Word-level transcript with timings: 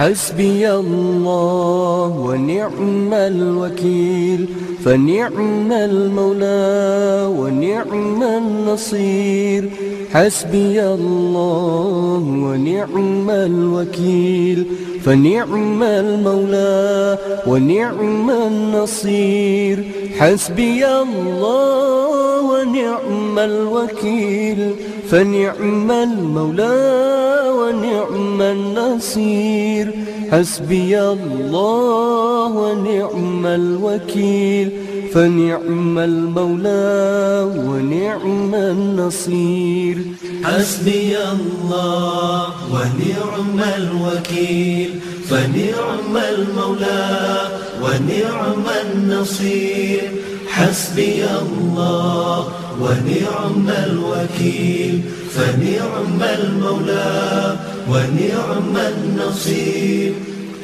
حسبي 0.00 0.70
الله 0.70 2.08
ونعم 2.26 3.12
الوكيل 3.12 4.48
فنعم 4.84 5.72
المولى 5.72 7.28
ونعم 7.38 8.22
النصير. 8.22 9.70
حسبي 10.12 10.82
الله 10.82 12.22
ونعم 12.46 13.30
الوكيل 13.30 14.66
فنعم 15.04 15.82
المولى 15.82 17.18
ونعم 17.46 18.30
النصير. 18.30 19.84
حسبي 20.18 20.86
الله 20.86 22.40
ونعم 22.50 23.38
الوكيل 23.38 24.74
فنعم 25.10 25.90
المولى 25.90 27.42
ونعم 27.50 28.42
النصير. 28.42 29.94
حسبي 30.32 31.00
الله 31.00 32.46
ونعم 32.46 33.46
الوكيل. 33.46 34.70
فنعم 35.14 35.98
المولى 35.98 37.52
ونعم 37.56 38.54
النصير. 38.54 39.98
حسبي 40.44 41.16
الله 41.32 42.46
ونعم 42.72 43.60
الوكيل. 43.76 45.00
فنعم 45.28 46.16
المولى 46.16 47.40
ونعم 47.82 48.64
النصير. 48.86 50.10
حسبي 50.60 51.24
الله 51.24 52.52
ونعم 52.80 53.68
الوكيل 53.68 55.00
فنعم 55.34 56.22
المولى 56.22 57.56
ونعم 57.88 58.76
النصير. 58.76 60.12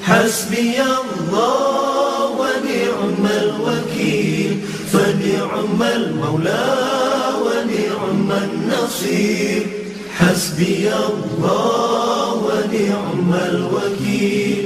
حسبي 0.03 0.77
الله 0.83 2.31
ونعم 2.41 3.25
الوكيل 3.43 4.61
فنعم 4.93 5.83
المولى 5.83 6.69
ونعم 7.45 8.31
النصير. 8.33 9.63
حسبي 10.19 10.89
الله 11.09 12.35
ونعم 12.47 13.35
الوكيل 13.49 14.66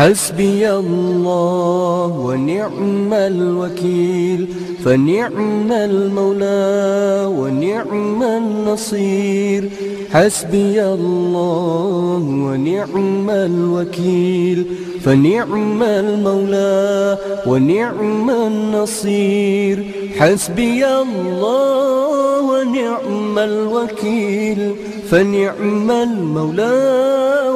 حسبي 0.00 0.70
الله 0.70 2.06
ونعم 2.26 3.12
الوكيل 3.12 4.48
فنعم 4.84 5.72
المولى 5.72 7.26
ونعم 7.38 8.22
النصير. 8.22 9.70
حسبي 10.12 10.84
الله 10.84 12.22
ونعم 12.46 13.30
الوكيل 13.30 14.66
فنعم 15.04 15.82
المولى 15.82 17.18
ونعم 17.46 18.30
النصير. 18.30 19.84
حسبي 20.18 20.86
الله 20.86 22.40
ونعم 22.50 23.38
الوكيل 23.38 24.74
فنعم 25.10 25.90
المولى 25.90 27.10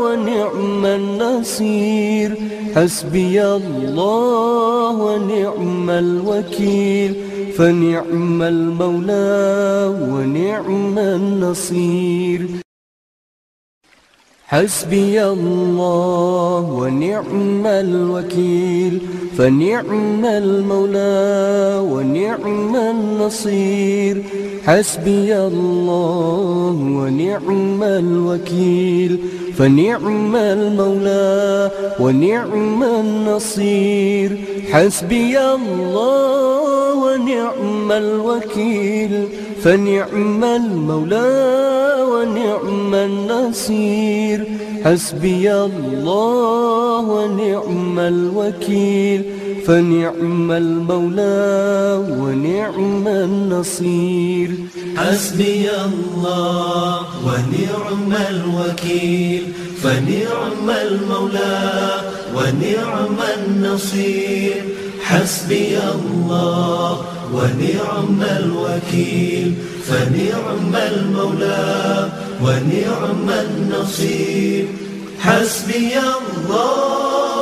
ونعم 0.04 0.86
النصير. 0.86 2.33
حسبي 2.74 3.44
الله 3.44 4.90
ونعم 5.06 5.90
الوكيل 5.90 7.14
فنعم 7.56 8.42
المولى 8.42 9.94
ونعم 10.10 10.98
النصير. 10.98 12.40
حسبي 14.46 15.24
الله 15.24 16.60
ونعم 16.80 17.66
الوكيل 17.66 19.00
فنعم 19.38 20.24
المولى 20.24 21.80
ونعم 21.92 22.76
النصير. 22.76 24.24
حسبي 24.66 25.36
الله 25.36 26.76
ونعم 26.98 27.82
الوكيل 27.82 29.18
فنعم 29.56 30.36
المولى 30.36 31.70
ونعم 32.00 32.82
النصير. 32.82 34.30
حسبي 34.72 35.38
الله 35.38 36.94
ونعم 37.04 37.92
الوكيل 37.92 39.28
فنعم 39.62 40.44
المولى 40.44 41.32
ونعم 42.12 42.94
النصير. 42.94 44.44
حسبي 44.84 45.52
الله 45.52 47.00
ونعم 47.00 47.98
الوكيل 47.98 49.22
فنعم 49.66 50.52
المولى 50.52 52.04
ونعم 52.18 53.08
النصير. 53.08 54.50
حسبي 54.96 55.70
الله 55.70 56.96
ونعم 57.26 58.12
الوكيل. 58.30 59.52
فنعم 59.82 60.70
المولى 60.70 62.00
ونعم 62.34 63.16
النصير. 63.38 64.64
حسبي 65.02 65.78
الله 65.78 67.04
ونعم 67.34 68.22
الوكيل. 68.22 69.54
فنعم 69.88 70.76
المولى 70.76 72.08
ونعم 72.42 73.30
النصير. 73.30 74.66
حسبي 75.20 75.92
الله 75.98 77.33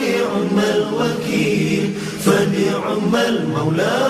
ونعم 0.00 0.58
الوكيل 0.58 1.90
فنعم 2.24 3.16
المولى 3.16 4.08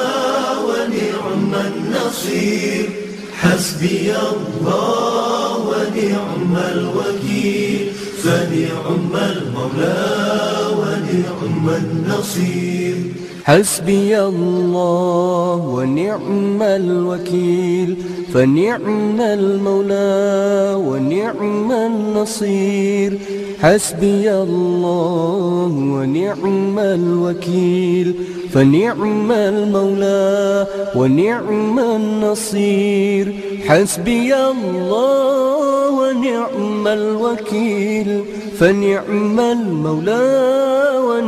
ونعم 0.66 1.52
النصير. 1.54 2.88
حسبي 3.34 4.12
الله 4.16 5.58
ونعم 5.58 6.56
الوكيل 6.72 7.92
فنعم 8.22 9.14
المولى 9.14 10.06
ونعم 10.78 11.66
النصير. 11.68 12.96
حسبي 13.44 14.20
الله 14.20 15.56
ونعم 15.74 16.62
الوكيل 16.62 17.96
فنعم 18.34 19.20
المولى 19.20 20.74
ونعم 20.86 21.72
النصير. 21.72 23.18
حسبي 23.60 24.32
الله 24.32 25.72
ونعم 25.96 26.78
الوكيل 26.78 28.14
فنعم 28.52 29.32
المولى 29.32 30.66
ونعم 30.96 31.78
النصير. 31.78 33.34
حسبي 33.66 34.34
الله 34.34 35.90
ونعم 36.00 36.86
الوكيل 36.86 38.24
فنعم 38.58 39.40
المولى 39.40 40.59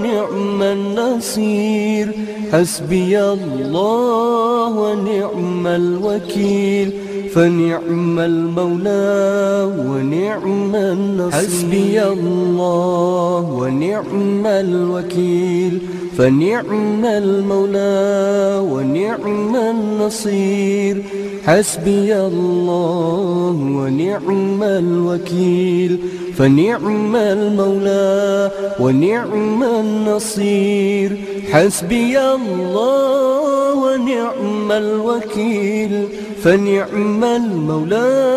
ونعم 0.02 0.62
النصير. 0.62 2.10
حسبي 2.52 3.20
الله 3.20 4.78
ونعم 4.78 5.66
الوكيل. 5.66 6.90
فنعم 7.34 8.18
المولى 8.18 9.70
ونعم 9.88 10.74
النصير. 10.74 11.40
حسبي 11.40 12.02
الله 12.02 13.52
ونعم 13.52 14.46
الوكيل. 14.46 15.78
فنعم 16.18 17.04
المولى 17.04 18.58
ونعم 18.72 19.56
النصير. 19.56 21.02
حسبي 21.46 22.16
الله 22.16 23.56
ونعم 23.76 24.62
الوكيل. 24.62 25.98
فنعم 26.38 27.16
المولى 27.16 28.50
ونعم 28.80 29.62
النصير. 29.62 31.16
حسبي 31.52 32.18
الله 32.20 33.74
ونعم 33.74 34.72
الوكيل. 34.72 36.08
فنعم 36.44 37.24
المولى 37.24 38.32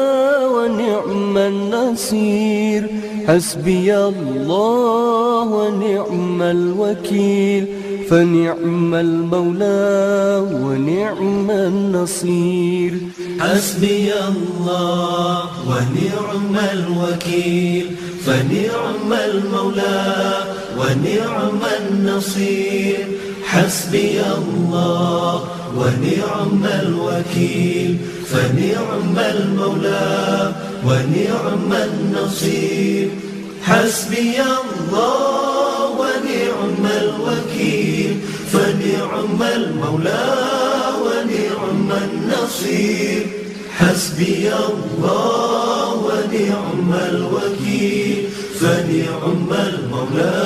ونعم 0.56 1.38
النصير. 1.38 2.90
حسبي 3.28 3.98
الله 3.98 5.44
ونعم 5.44 6.42
الوكيل. 6.42 7.66
فنعم 8.10 8.96
المولى 8.96 10.48
ونعم 10.52 11.52
النصير. 11.52 12.94
حسبي 13.40 14.14
الله 14.28 15.42
ونعم 15.68 16.56
الوكيل. 16.74 17.96
فنعم 18.26 19.14
المولى 19.14 20.38
ونعم 20.78 21.60
النصير. 21.82 23.08
حسبي 23.46 24.22
الله 24.38 25.44
ونعم 25.78 26.64
الوكيل. 26.66 27.98
فنعم 28.26 29.18
المولى 29.18 30.54
ونعم 30.86 31.74
النصير. 31.74 33.10
حسبي 33.64 34.36
الله 34.42 35.90
ونعم 35.90 36.65
الوكيل 36.86 38.20
فنعم 38.52 39.40
المولى 39.56 40.28
ونعم 41.04 41.90
النصير. 41.92 43.22
حسبي 43.72 44.50
الله 44.70 45.94
ونعم 46.06 46.92
الوكيل 47.12 48.18
فنعم 48.60 49.50
المولى 49.68 50.44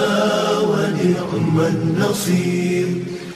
ونعم 0.71 1.57
النصير. 1.73 2.87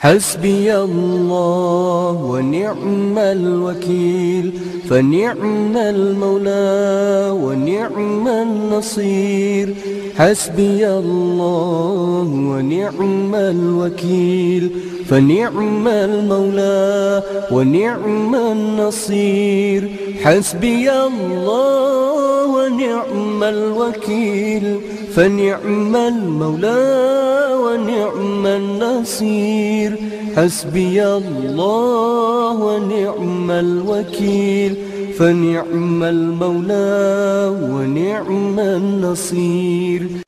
حسبي 0.04 0.76
الله 0.76 2.12
ونعم 2.30 3.18
الوكيل 3.18 4.52
فنعم 4.90 5.76
المولى 5.76 7.30
ونعم 7.44 8.28
النصير. 8.28 9.74
حسبي 10.18 10.88
الله 10.88 12.28
ونعم 12.50 13.34
الوكيل 13.34 14.70
فنعم 15.08 15.88
المولى 15.88 17.22
ونعم 17.52 18.34
النصير. 18.34 19.90
حسبي 20.22 20.90
الله 20.92 22.46
ونعم 22.56 23.42
الوكيل 23.42 24.80
فنعم 25.16 25.96
المولى 25.96 27.48
ونعم 27.54 28.46
النصير. 28.46 29.98
حسبي 30.36 31.06
الله 31.06 32.54
ونعم 32.60 33.50
الوكيل. 33.50 34.76
فنعم 35.18 36.02
المولى 36.02 37.52
ونعم 37.72 38.60
النصير. 38.60 40.23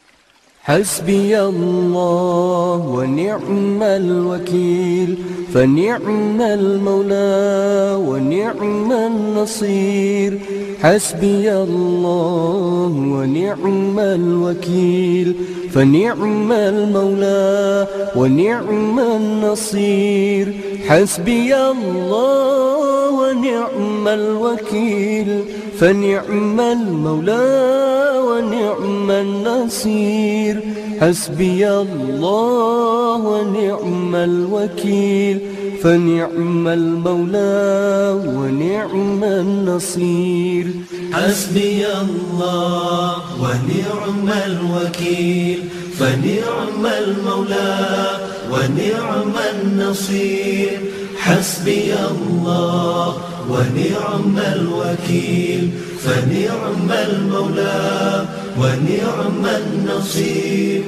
حسبي 0.67 1.41
الله 1.41 2.77
ونعم 2.97 3.83
الوكيل 3.83 5.19
فنعم 5.55 6.41
المولى 6.41 7.99
ونعم 8.09 8.93
النصير. 8.93 10.39
حسبي 10.83 11.53
الله 11.53 12.93
ونعم 13.15 13.99
الوكيل 13.99 15.35
فنعم 15.75 16.53
المولى 16.53 17.87
ونعم 18.17 18.99
النصير. 18.99 20.47
حسبي 20.89 21.57
الله 21.57 23.11
ونعم 23.21 24.09
الوكيل 24.09 25.45
فنعم 25.81 26.61
المولى 26.61 28.13
ونعم 28.29 29.11
النصير. 29.11 30.61
حسبي 31.01 31.69
الله 31.69 33.17
ونعم 33.17 34.15
الوكيل. 34.15 35.41
فنعم 35.83 36.69
المولى 36.69 38.23
ونعم 38.27 39.25
النصير. 39.25 40.67
حسبي 41.13 41.87
الله 41.87 43.13
ونعم 43.41 44.29
الوكيل. 44.47 45.69
فنعم 45.99 46.87
المولى 46.87 48.09
ونعم 48.53 49.33
النصير. 49.55 50.81
حسبي 51.19 51.93
الله 52.11 53.17
ونعم 53.51 54.39
الوكيل 54.39 55.71
فنعم 56.05 56.91
المولى 56.91 58.25
ونعم 58.59 59.47
النصير 59.47 60.83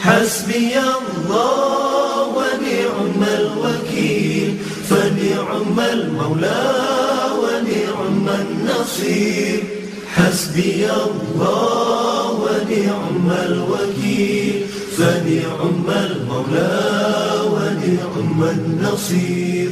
حسبي 0.00 0.72
الله 0.78 2.26
ونعم 2.36 3.22
الوكيل 3.38 4.56
فنعم 4.90 5.80
المولى 5.92 6.72
ونعم 7.42 8.26
النصير 8.28 9.62
حسبي 10.14 10.86
الله 10.90 12.30
ونعم 12.32 13.30
الوكيل 13.46 14.66
فنعم 14.96 15.84
المولى 15.88 16.80
ونعم 17.46 18.42
النصير 18.44 19.70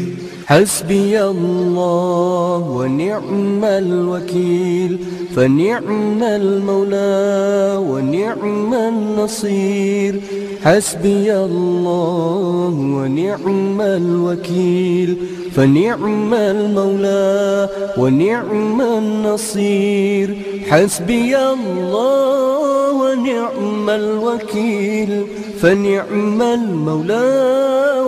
حسبي 0.48 1.22
الله 1.22 2.58
ونعم 2.76 3.64
الوكيل 3.64 4.98
فنعم 5.36 6.22
المولى 6.22 7.76
ونعم 7.90 8.74
النصير. 8.74 10.20
حسبي 10.64 11.36
الله 11.36 12.74
ونعم 12.96 13.80
الوكيل 13.80 15.16
فنعم 15.56 16.34
المولى 16.34 17.68
ونعم 17.98 18.80
النصير. 18.80 20.28
حسبي 20.68 21.36
الله 21.36 22.92
ونعم 22.92 23.90
الوكيل 23.90 25.26
فنعم 25.60 26.42
المولى 26.42 27.58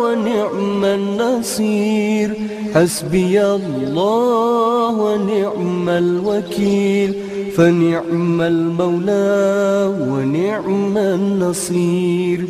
ونعم 0.02 0.84
النصير. 0.84 2.34
حسبي 2.74 3.42
الله 3.42 4.90
ونعم 4.90 5.88
الوكيل. 5.88 7.14
فنعم 7.56 8.40
المولى 8.40 9.96
ونعم 10.00 10.98
النصير. 10.98 12.44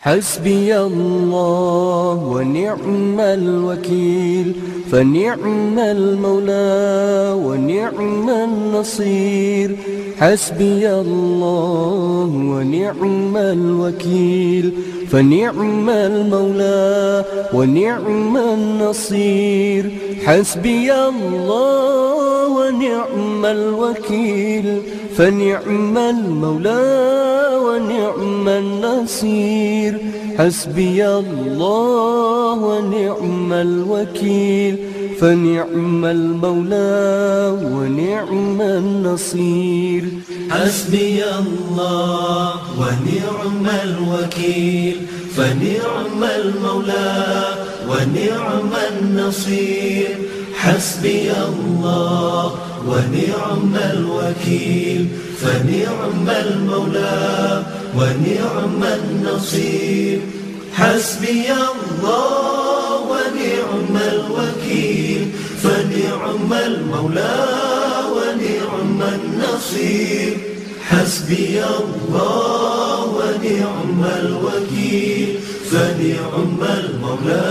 حسبي 0.00 0.78
الله 0.78 2.24
ونعم 2.24 3.20
الوكيل. 3.20 4.54
فنعم 4.92 5.78
المولى 5.78 7.32
ونعم 7.44 8.30
النصير. 8.30 9.76
حسبي 10.20 10.90
الله 10.90 12.30
ونعم 12.52 13.36
الوكيل. 13.36 14.72
فنعم 15.10 15.90
المولى 15.90 17.24
ونعم 17.52 18.36
النصير. 18.36 19.90
حسبي 20.24 20.94
الله 20.94 22.46
ونعم 22.48 23.44
الوكيل. 23.46 24.82
فنعم 25.16 25.98
المولى 25.98 27.08
ونعم 27.64 28.48
النصير. 28.48 29.98
حسبي 30.38 31.06
الله 31.06 32.52
ونعم 32.52 33.52
الوكيل. 33.52 34.76
فنعم 35.20 36.04
المولى 36.04 37.58
ونعم 37.72 38.60
النصير. 38.60 40.04
حسبي 40.50 41.24
الله 41.24 42.50
ونعم 42.78 43.66
الوكيل. 43.84 44.97
فنعم 45.38 46.24
المولى 46.24 47.54
ونعم 47.88 48.70
النصير 48.90 50.18
حسبي 50.54 51.30
الله 51.32 52.54
ونعم 52.86 53.74
الوكيل 53.92 55.08
فنعم 55.40 56.28
المولى 56.28 57.62
ونعم 57.96 58.82
النصير 58.84 60.20
حسبي 60.74 61.46
الله 61.52 63.00
ونعم 63.10 63.96
الوكيل 64.12 65.30
فنعم 65.62 66.52
المولى 66.52 67.46
ونعم 68.14 69.02
النصير. 69.02 70.57
حسبي 70.88 71.60
الله 71.64 73.04
ونعم 73.16 74.02
الوكيل 74.20 75.28
فنعم 75.70 76.60
المولى 76.80 77.50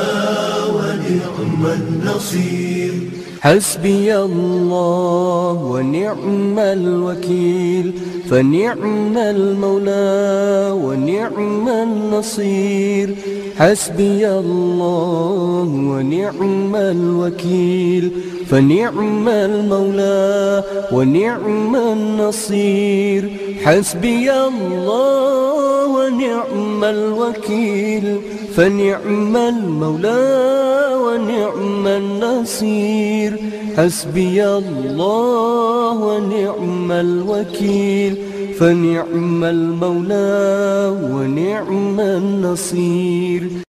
ونعم 0.76 1.64
النصير. 1.66 2.94
حسبي 3.42 4.18
الله 4.18 5.54
ونعم 5.54 6.60
الوكيل 6.60 7.94
فنعم 8.30 9.18
المولى 9.18 10.72
ونعم 10.84 11.70
النصير. 11.70 13.16
حسبي 13.58 14.30
الله 14.30 15.70
ونعم 15.92 16.76
الوكيل 16.76 18.12
فنعم 18.50 19.30
المولى 19.30 20.64
ونعم 20.92 21.76
النصير. 21.76 23.30
حسبي 23.64 24.32
الله 24.32 25.86
ونعم 25.86 26.84
الوكيل. 26.84 28.22
فنعم 28.56 29.38
المولى 29.38 30.48
ونعم 30.96 31.88
النصير. 31.88 33.40
حسبي 33.78 34.46
الله 34.48 36.04
ونعم 36.04 36.92
الوكيل. 36.92 38.18
فنعم 38.60 39.44
المولى 39.44 40.96
ونعم 41.14 42.00
النصير. 42.00 43.67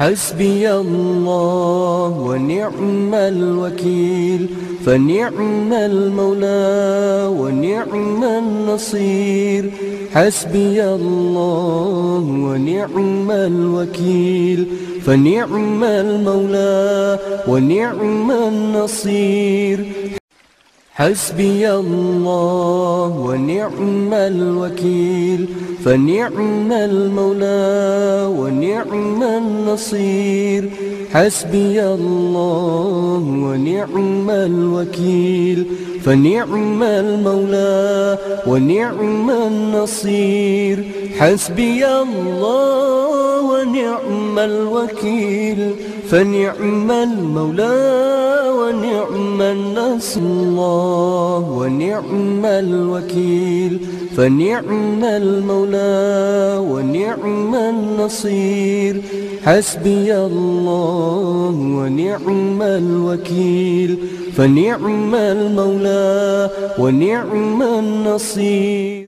حسبي 0.00 0.64
الله 0.72 2.08
ونعم 2.08 3.14
الوكيل 3.14 4.46
فنعم 4.86 5.72
المولى 5.72 7.28
ونعم 7.40 8.24
النصير. 8.24 9.70
حسبي 10.14 10.84
الله 10.84 12.24
ونعم 12.46 13.30
الوكيل 13.30 14.66
فنعم 15.06 15.84
المولى 15.84 17.18
ونعم 17.48 18.30
النصير. 18.30 19.78
حسبي 21.00 21.70
الله 21.70 23.08
ونعم 23.26 24.12
الوكيل 24.12 25.48
فنعم 25.84 26.72
المولى 26.72 28.28
ونعم 28.38 29.22
النصير. 29.22 30.70
حسبي 31.12 31.84
الله 31.84 33.22
ونعم 33.44 34.30
الوكيل 34.30 35.66
فنعم 36.04 36.82
المولى 36.82 38.18
ونعم 38.46 39.30
النصير. 39.30 40.84
حسبي 41.18 41.86
الله 41.86 43.40
ونعم 43.40 44.38
الوكيل. 44.38 45.74
فنعم 46.10 46.90
المولى 46.90 48.00
ونعم 48.60 49.42
النصر 49.42 50.20
الله 50.20 51.56
ونعم 51.58 52.46
الوكيل. 52.46 53.80
فنعم 54.16 55.04
المولى 55.04 56.56
ونعم 56.70 57.54
النصير. 57.54 59.02
حسبي 59.44 60.16
الله 60.16 61.54
ونعم 61.56 62.62
الوكيل. 62.62 63.98
فنعم 64.36 65.14
المولى 65.14 66.50
ونعم 66.78 67.62
النصير. 67.62 69.06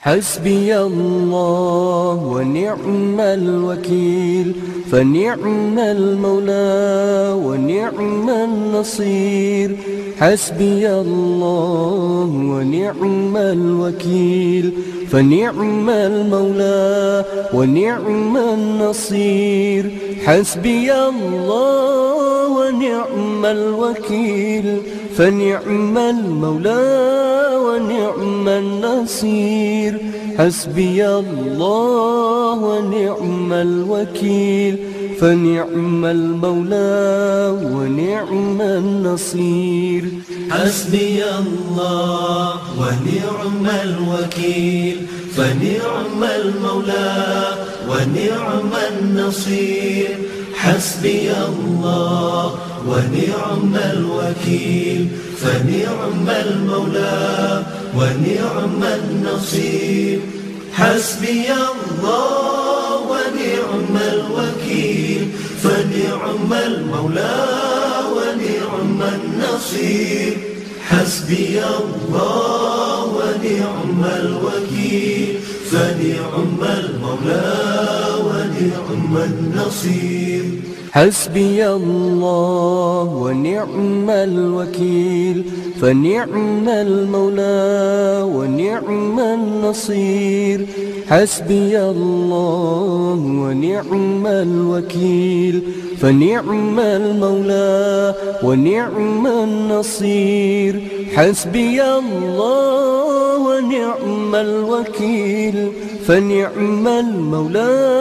حسبي 0.00 0.78
الله 0.78 2.26
ونعم 2.26 3.20
الوكيل. 3.20 4.54
فنعم 4.92 5.78
المولى 5.78 7.32
ونعم 7.44 8.30
النصير. 8.30 9.76
حسبي 10.20 10.90
الله 10.90 12.24
ونعم 12.24 13.36
الوكيل. 13.36 14.72
فنعم 15.12 15.90
المولى 15.90 17.24
ونعم 17.54 18.36
النصير. 18.36 19.90
حسبي 20.26 20.92
الله 20.94 22.48
ونعم 22.48 23.46
الوكيل. 23.46 24.82
فنعم 25.16 25.98
المولى 25.98 27.10
ونعم 27.56 28.48
النصير. 28.48 30.00
حسبي 30.38 31.08
الله 31.08 32.54
ونعم 32.54 33.52
الوكيل. 33.52 34.78
فنعم 35.20 36.04
المولى 36.04 37.58
ونعم 37.62 38.60
النصير. 38.60 40.04
حسبي 40.50 41.24
الله 41.24 42.52
ونعم 42.78 43.66
الوكيل. 43.84 45.06
فنعم 45.36 46.24
المولى 46.24 47.42
ونعم 47.88 48.70
النصير. 48.92 50.08
حسبي 50.54 51.30
الله 51.30 52.54
ونعم 52.86 53.74
الوكيل. 53.74 55.08
فنعم 55.36 56.28
المولى 56.28 57.62
ونعم 57.96 58.82
النصير. 58.82 60.20
حسبي 60.72 61.46
الله 61.52 62.96
ونعم 63.10 63.96
الوكيل 64.12 65.28
فنعم 65.62 66.52
المولى 66.52 67.46
ونعم 68.14 69.00
النصير. 69.02 70.32
حسبي 70.88 71.62
الله 71.80 73.04
ونعم 73.04 74.02
الوكيل 74.04 75.40
فنعم 75.70 76.60
المولى 76.78 77.54
ونعم 78.26 79.16
النصير. 79.16 80.44
حسبي 80.92 81.66
الله 81.66 83.04
ونعم 83.22 84.10
الوكيل 84.10 85.44
فنعم 85.80 86.68
المولى 86.68 88.22
ونعم 88.34 89.20
النصير. 89.20 90.66
حسبي 91.08 91.80
الله 91.80 93.18
ونعم 93.44 94.26
الوكيل 94.26 95.62
فنعم 96.00 96.78
المولى 96.80 98.14
ونعم 98.42 99.26
النصير. 99.26 100.82
حسبي 101.14 101.82
الله 101.82 103.38
ونعم 103.46 104.34
الوكيل 104.34 105.72
فنعم 106.06 106.88
المولى 106.88 108.00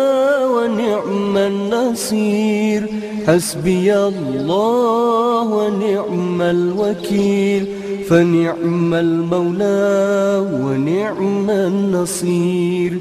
ونعم 0.56 1.38
النصير. 1.38 2.79
حسبي 3.28 3.98
الله 3.98 5.42
ونعم 5.42 6.42
الوكيل. 6.42 7.64
فنعم 8.10 8.94
المولى 8.94 10.46
ونعم 10.64 11.50
النصير. 11.50 13.00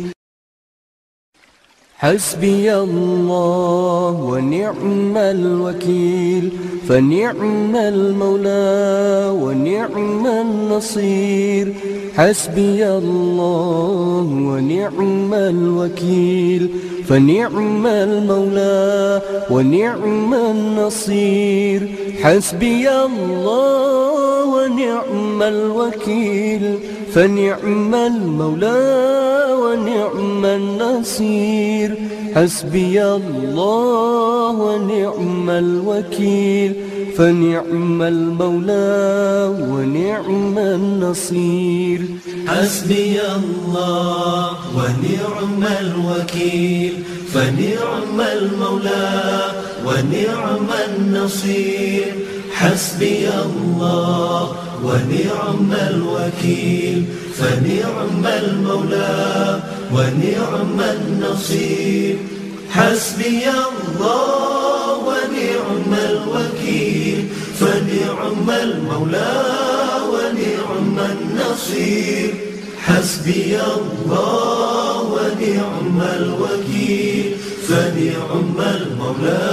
حسبي 1.96 2.74
الله 2.74 4.10
ونعم 4.22 5.16
الوكيل. 5.16 6.52
فنعم 6.88 7.76
المولى 7.76 9.30
ونعم 9.42 10.26
النصير. 10.26 11.72
حسبي 12.16 12.88
الله 12.88 14.26
ونعم 14.30 15.34
الوكيل. 15.34 16.70
فنعم 17.08 17.86
المولى 17.86 19.22
ونعم 19.50 20.34
النصير. 20.34 21.88
حسبي 22.22 22.90
الله 22.90 24.44
ونعم 24.44 25.42
الوكيل. 25.42 26.78
فنعم 27.14 27.94
المولى 27.94 29.08
ونعم 29.62 30.44
النصير. 30.44 31.98
حسبي 32.38 33.04
الله 33.04 34.50
ونعم 34.50 35.50
الوكيل 35.50 36.72
فنعم 37.16 38.02
المولى 38.02 39.54
ونعم 39.70 40.58
النصير. 40.58 42.00
حسبي 42.46 43.16
الله 43.36 44.50
ونعم 44.76 45.62
الوكيل 45.80 46.92
فنعم 47.34 48.20
المولى 48.20 49.10
ونعم 49.86 50.68
النصير. 50.88 52.14
حسبي 52.52 53.28
الله 53.28 54.42
ونعم 54.84 55.72
الوكيل 55.90 57.04
فنعم 57.34 58.26
المولى 58.26 59.60
ونعم 59.92 60.80
النصير. 60.80 62.16
حسبي 62.70 63.42
الله 63.48 64.96
ونعم 64.98 65.94
الوكيل. 66.10 67.28
فنعم 67.60 68.50
المولى 68.50 69.42
ونعم 70.12 70.98
النصير. 70.98 72.34
حسبي 72.78 73.56
الله 73.60 75.02
ونعم 75.02 76.00
الوكيل. 76.00 77.36
فنعم 77.68 78.56
المولى 78.58 79.50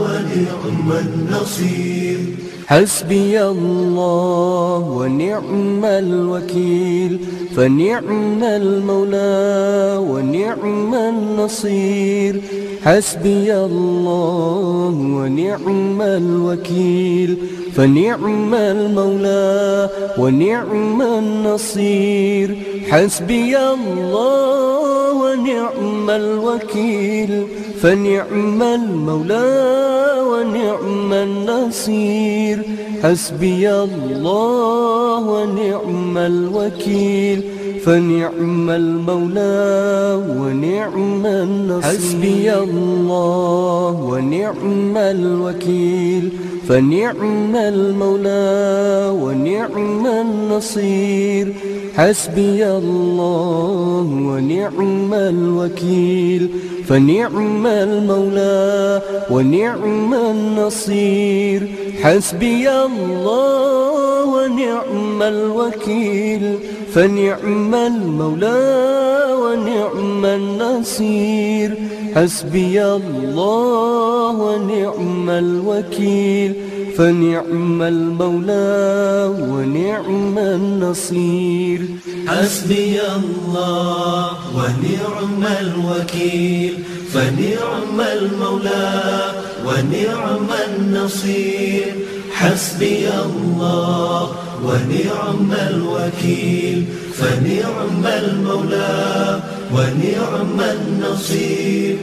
ونعم 0.00 0.92
النصير. 0.92 2.18
حسبي 2.66 3.42
الله 3.42 4.78
ونعم 4.98 5.84
الوكيل 5.84 7.20
فنعم 7.56 8.44
المولى 8.44 9.98
ونعم 10.10 10.94
النصير. 10.94 12.40
حسبي 12.84 13.54
الله 13.54 14.94
ونعم 15.18 16.02
الوكيل 16.02 17.36
فنعم 17.74 18.54
المولى 18.54 19.90
ونعم 20.18 21.02
النصير. 21.02 22.56
حسبي 22.90 23.58
الله 23.58 25.12
ونعم 25.22 26.10
الوكيل 26.10 27.46
فنعم 27.82 28.62
المولى 28.62 30.05
ونعم 30.22 31.12
النصير. 31.12 32.62
حسبي 33.02 33.70
الله 33.70 35.30
ونعم 35.30 36.18
الوكيل. 36.18 37.44
فنعم 37.84 38.70
المولى 38.70 40.22
ونعم 40.40 41.26
النصير. 41.26 41.90
حسبي 41.90 42.54
الله 42.54 44.08
ونعم 44.10 44.96
الوكيل. 44.96 46.32
فنعم 46.68 47.56
المولى 47.56 49.10
ونعم 49.22 50.06
النصير. 50.06 51.52
حسبي 51.96 52.66
الله 52.66 54.06
ونعم 54.12 55.14
الوكيل. 55.14 56.50
فنعم 56.88 57.66
المولى 57.66 59.02
ونعم 59.30 60.14
النصير. 60.14 61.68
حسبي 62.02 62.70
الله 62.70 64.24
ونعم 64.24 65.22
الوكيل. 65.22 66.58
فنعم 66.94 67.74
المولى 67.74 69.26
ونعم 69.42 70.24
النصير. 70.24 71.74
حسبي 72.14 72.84
الله 72.84 74.30
ونعم 74.30 75.30
الوكيل. 75.30 76.54
فنعم 76.98 77.82
المولى 77.82 79.34
ونعم 79.40 80.38
النصير. 80.38 81.80
حسبي 82.26 83.00
الله 83.16 84.30
ونعم 84.54 85.44
الوكيل. 85.60 86.74
فنعم 87.14 88.00
المولى 88.00 89.32
ونعم 89.66 90.46
النصير. 90.68 91.94
حسبي 92.32 93.08
الله 93.08 94.30
ونعم 94.64 95.52
الوكيل. 95.70 96.84
فنعم 97.14 98.06
المولى 98.06 99.40
ونعم 99.74 100.60
النصير. 100.60 101.96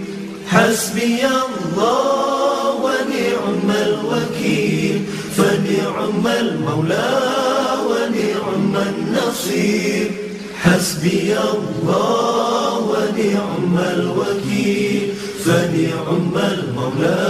حسبي 0.47 1.19
الله 1.25 2.52
فنعم 5.73 6.27
المولى 6.27 7.19
ونعم 7.89 8.75
النصير. 8.75 10.11
حسبي 10.55 11.37
الله 11.39 12.79
ونعم 12.79 13.77
الوكيل. 13.77 15.13
فنعم 15.45 16.31
المولى 16.35 17.29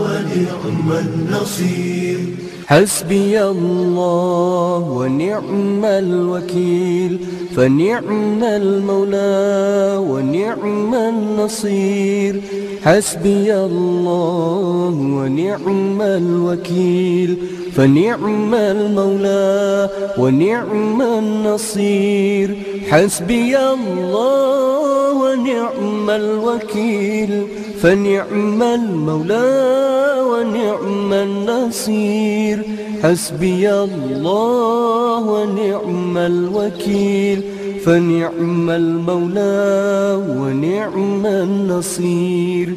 ونعم 0.00 0.92
النصير. 0.92 2.18
حسبي 2.66 3.42
الله 3.42 4.78
ونعم 4.90 5.84
الوكيل 5.84 7.18
فنعم 7.56 8.44
المولى 8.44 9.96
ونعم 10.10 10.94
النصير. 10.94 12.40
حسبي 12.84 13.54
الله 13.54 14.94
ونعم 15.18 16.02
الوكيل 16.02 17.38
فنعم 17.76 18.54
المولى 18.54 19.90
ونعم 20.18 21.02
النصير. 21.02 22.56
حسبي 22.90 23.58
الله 23.58 25.12
ونعم 25.12 26.10
الوكيل 26.10 27.46
فنعم 27.82 28.62
المولى 28.62 29.74
ونعم 30.30 31.12
النصير. 31.12 32.63
حسبي 33.02 33.72
الله 33.72 35.22
ونعم 35.34 36.18
الوكيل 36.18 37.42
فنعم 37.84 38.70
المولى 38.70 40.22
ونعم 40.38 41.26
النصير. 41.26 42.68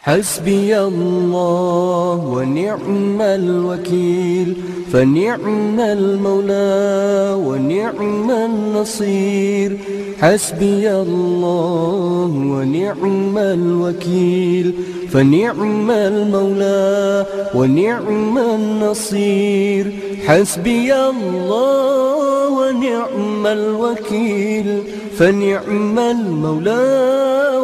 حسبي 0.00 0.80
الله 0.80 2.14
ونعم 2.34 3.20
الوكيل 3.20 4.56
فنعم 4.92 5.80
المولى 5.80 7.34
ونعم 7.46 8.30
النصير. 8.30 9.76
حسبي 10.20 10.90
الله 10.92 12.30
ونعم 12.34 13.38
الوكيل. 13.38 14.74
فنعم 15.12 15.90
المولى 15.90 17.26
ونعم 17.54 18.38
النصير. 18.38 19.92
حسبي 20.26 20.94
الله 20.94 22.48
ونعم 22.48 23.46
الوكيل. 23.46 24.82
فنعم 25.18 25.98
المولى 25.98 27.08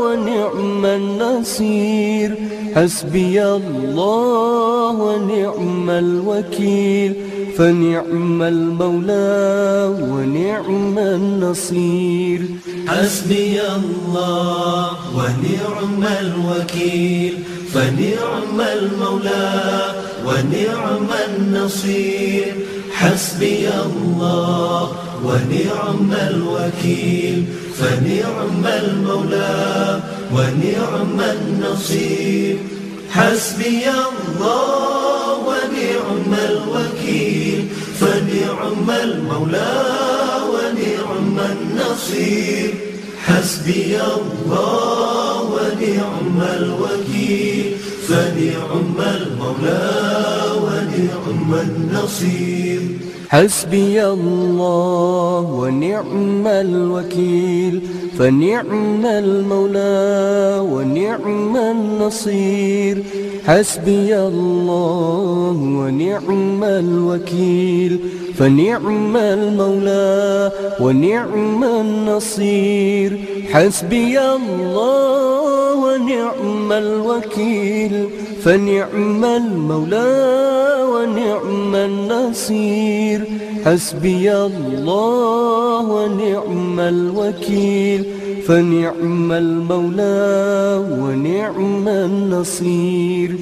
ونعم 0.05 0.87
النصير. 0.87 2.54
حسبي 2.75 3.45
الله 3.45 4.91
ونعم 4.91 5.91
الوكيل 5.91 7.15
فنعم 7.59 8.43
المولى 8.43 9.95
ونعم 10.11 10.99
النصير. 10.99 12.41
حسبي 12.87 13.61
الله 13.79 14.91
ونعم 15.19 16.03
الوكيل 16.21 17.35
فنعم 17.73 18.59
المولى 18.61 19.51
ونعم 20.27 21.11
النصير. 21.29 22.55
حسبي 22.93 23.69
الله 23.87 24.89
ونعم 25.25 26.11
الوكيل 26.31 27.45
فنعم 27.79 28.67
المولى 28.67 30.01
ونعم 30.35 31.21
النصير. 31.21 32.57
حسبي 33.11 33.85
الله 33.89 35.39
ونعم 35.39 36.35
الوكيل. 36.35 37.69
فنعم 38.01 38.91
المولى 38.91 39.83
ونعم 40.53 41.39
النصير. 41.39 42.75
حسبي 43.25 44.01
الله 44.03 45.43
ونعم 45.43 46.43
الوكيل. 46.57 47.77
فنعم 48.09 48.95
المولى 49.17 49.91
ونعم 50.57 51.55
النصير. 51.55 53.04
حسبي 53.35 54.05
الله 54.07 55.41
ونعم 55.61 56.47
الوكيل 56.47 57.83
فنعم 58.19 59.07
المولى 59.07 60.61
ونعم 60.73 61.57
النصير. 61.57 63.03
حسبي 63.47 64.19
الله 64.19 65.57
ونعم 65.81 66.65
الوكيل 66.65 67.99
فنعم 68.39 69.17
المولى 69.17 70.53
ونعم 70.81 71.65
النصير. 71.65 73.19
حسبي 73.53 74.21
الله 74.21 75.75
ونعم 75.85 76.73
الوكيل 76.73 78.09
فنعم 78.45 79.25
المولى 79.25 80.45
ونعم 80.95 81.75
النصير. 81.75 83.24
حسبي 83.65 84.33
الله 84.33 85.81
ونعم 85.97 86.81
الوكيل 86.81 88.05
فنعم 88.47 89.33
المولى 89.33 90.85
ونعم 91.01 91.89
النصير. 91.89 93.37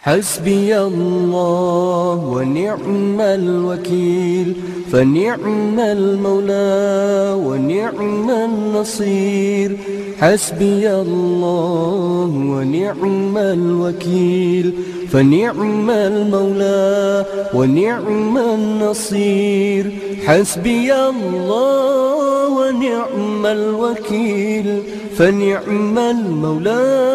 حسبي 0.00 0.78
الله 0.78 2.18
ونعم 2.34 3.20
الوكيل 3.20 4.54
فنعم 4.92 5.80
المولى 5.80 7.36
ونعم 7.46 8.30
النصير. 8.30 9.76
حسبي 10.20 10.90
الله 10.90 12.30
ونعم 12.52 13.36
الوكيل 13.36 14.74
فنعم 15.12 15.90
المولى 15.90 17.24
ونعم 17.54 18.38
النصير. 18.38 19.92
حسبي 20.26 20.94
الله 20.94 22.48
ونعم 22.48 23.46
الوكيل. 23.46 24.82
فنعم 25.18 25.98
المولى 25.98 27.12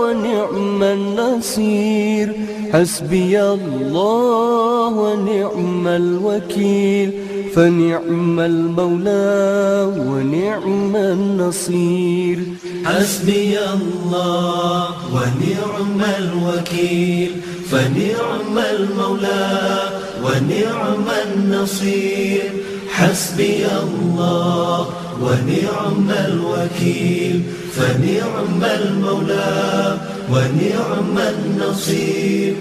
ونعم 0.00 0.82
النصير. 0.82 2.32
حسبي 2.76 3.42
الله 3.42 4.88
ونعم 4.88 5.86
الوكيل 5.86 7.12
فنعم 7.54 8.40
المولى 8.40 9.92
ونعم 10.08 10.96
النصير. 10.96 12.38
حسبي 12.84 13.58
الله 13.58 14.88
ونعم 15.14 16.00
الوكيل 16.18 17.30
فنعم 17.70 18.58
المولى 18.58 19.80
ونعم 20.24 21.06
النصير. 21.26 22.50
حسبي 22.90 23.66
الله 23.82 24.86
ونعم 25.22 26.10
الوكيل 26.10 27.42
فنعم 27.72 28.62
المولى 28.64 29.96
ونعم 30.30 31.18
النصير. 31.18 32.54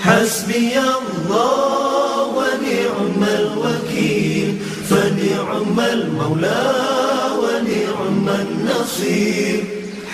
حسبي 0.00 0.72
الله 0.78 2.26
ونعم 2.26 3.24
الوكيل. 3.24 4.58
فنعم 4.90 5.80
المولى 5.80 6.72
ونعم 7.42 8.28
النصير. 8.28 9.64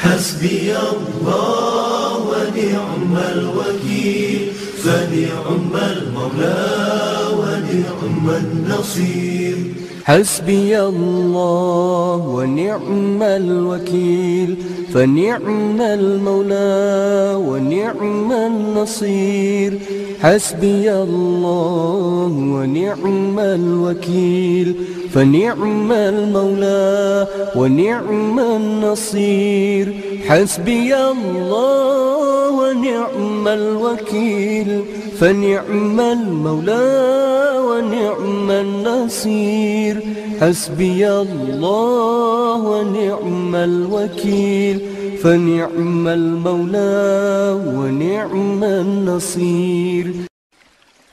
حسبي 0.02 0.76
الله 0.76 2.18
ونعم 2.18 3.16
الوكيل. 3.32 4.52
فنعم 4.84 5.72
المولى 5.76 6.66
ونعم 7.32 8.30
النصير. 8.30 9.56
حسبي 10.04 10.80
الله 10.80 12.28
ونعم 12.28 13.22
الوكيل 13.22 14.56
فنعم 14.94 15.80
المولى 15.80 17.34
ونعم 17.48 18.32
النصير. 18.32 19.78
حسبي 20.22 20.92
الله 20.92 22.32
ونعم 22.56 23.38
الوكيل 23.38 24.74
فنعم 25.14 25.92
المولى 25.92 27.26
ونعم 27.56 28.38
النصير. 28.40 29.94
حسبي 30.28 30.96
الله 30.96 32.50
ونعم 32.50 33.48
الوكيل 33.48 34.84
فنعم 35.20 36.00
المولى 36.00 37.50
ونعم 37.68 38.50
النصير. 38.50 40.02
حسبي 40.40 41.10
الله 41.10 42.54
ونعم 42.54 43.54
الوكيل. 43.54 44.80
فنعم 45.22 46.08
المولى 46.08 47.60
ونعم 47.66 48.64
النصير. 48.64 50.33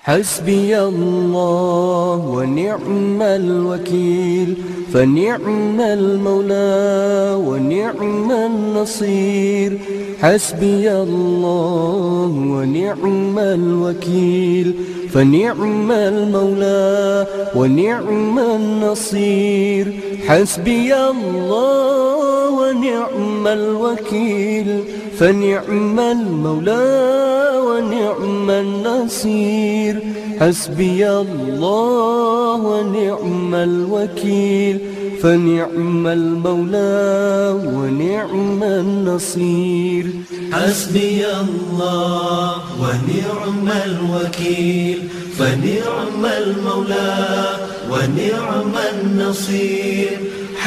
حسبي 0.03 0.79
الله 0.79 2.27
ونعم 2.27 3.21
الوكيل 3.21 4.55
فنعم 4.93 5.81
المولى 5.81 7.37
ونعم 7.47 8.31
النصير. 8.31 9.79
حسبي 10.21 10.91
الله 10.91 12.31
ونعم 12.55 13.39
الوكيل 13.39 14.73
فنعم 15.13 15.91
المولى 15.91 17.27
ونعم 17.55 18.39
النصير. 18.39 19.93
حسبي 20.27 20.95
الله 20.95 22.49
ونعم 22.49 23.47
الوكيل 23.47 24.83
فنعم 25.21 25.99
المولى 25.99 27.51
ونعم 27.67 28.49
النصير. 28.49 29.99
حسبي 30.39 31.09
الله 31.09 32.55
ونعم 32.55 33.55
الوكيل. 33.55 34.79
فنعم 35.23 36.07
المولى 36.07 37.59
ونعم 37.65 38.63
النصير. 38.63 40.05
حسبي 40.51 41.25
الله 41.25 42.53
ونعم 42.79 43.69
الوكيل. 43.85 45.07
فنعم 45.37 46.25
المولى 46.25 47.45
ونعم 47.91 48.73
النصير. 48.93 50.19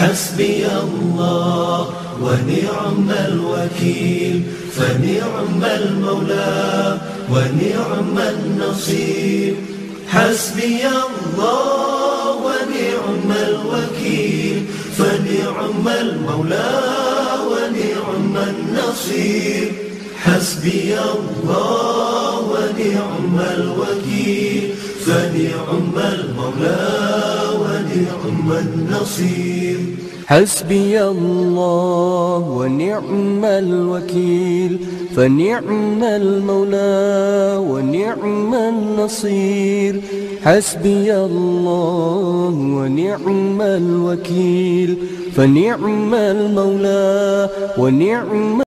حسبي 0.05 0.67
الله 0.67 1.89
ونعم 2.23 3.11
الوكيل 3.29 4.43
فنعم 4.77 5.65
المولى 5.65 6.99
ونعم 7.33 8.19
النصير. 8.19 9.55
حسبي 10.09 10.81
الله 10.87 12.37
ونعم 12.45 13.31
الوكيل 13.49 14.67
فنعم 14.99 15.89
المولى 15.89 16.81
ونعم 17.51 18.37
النصير. 18.37 19.73
حسبي 20.25 20.99
الله 21.15 22.41
ونعم 22.53 23.37
الوكيل 23.57 24.75
فنعم 25.07 25.97
المولى 25.97 27.34
ونعم 27.95 28.53
النصير. 28.53 29.79
حسبي 30.27 31.03
الله 31.03 32.39
ونعم 32.59 33.45
الوكيل 33.45 34.79
فنعم 35.17 36.03
المولى 36.03 37.57
ونعم 37.71 38.55
النصير. 38.55 40.01
حسبي 40.45 41.17
الله 41.17 42.55
ونعم 42.79 43.61
الوكيل 43.61 44.97
فنعم 45.37 46.15
المولى 46.15 47.49
ونعم 47.79 48.63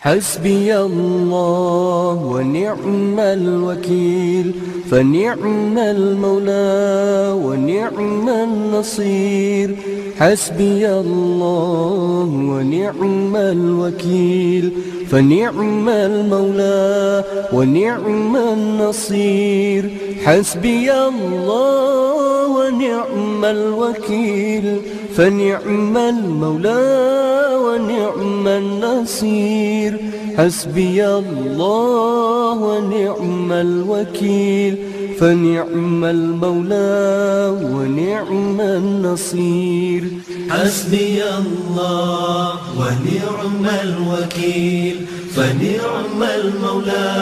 حسبي 0.00 0.76
الله 0.76 2.14
ونعم 2.32 3.18
الوكيل 3.18 4.54
فنعم 4.90 5.78
المولى 5.78 7.32
ونعم 7.44 8.28
النصير. 8.28 9.76
حسبي 10.18 10.88
الله 10.88 12.28
ونعم 12.32 13.36
الوكيل. 13.36 14.72
فنعم 15.10 15.88
المولى 15.88 17.24
ونعم 17.52 18.36
النصير. 18.36 19.90
حسبي 20.24 20.92
الله 20.92 22.46
ونعم 22.46 23.44
الوكيل. 23.44 24.80
فنعم 25.16 25.96
المولى 25.96 27.06
ونعم 27.56 28.48
النصير. 28.48 30.00
حسبي 30.36 31.06
الله 31.06 32.52
ونعم 32.52 33.52
الوكيل 33.52 34.76
فنعم 35.20 36.04
المولى 36.04 37.56
ونعم 37.72 38.60
النصير. 38.60 40.02
حسبي 40.50 41.22
الله 41.40 42.48
ونعم 42.80 43.64
الوكيل 43.84 44.96
فنعم 45.34 46.20
المولى 46.22 47.14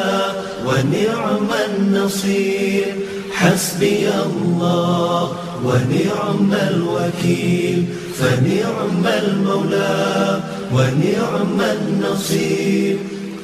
ونعم 0.66 1.50
النصير. 1.68 2.94
حسبي 3.32 4.08
الله 4.26 5.32
ونعم 5.64 6.50
الوكيل 6.52 7.84
فنعم 8.18 9.06
المولى 9.06 10.40
ونعم 10.72 11.60
النصير. 11.60 12.96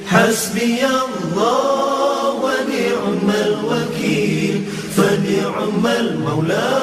حسبي 0.06 0.78
الله 0.87 2.30
ونعم 2.35 3.30
الوكيل. 3.30 4.64
فنعم 4.96 5.87
المولى 5.87 6.78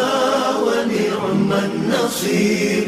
ونعم 0.64 1.54
النصير. 1.54 2.88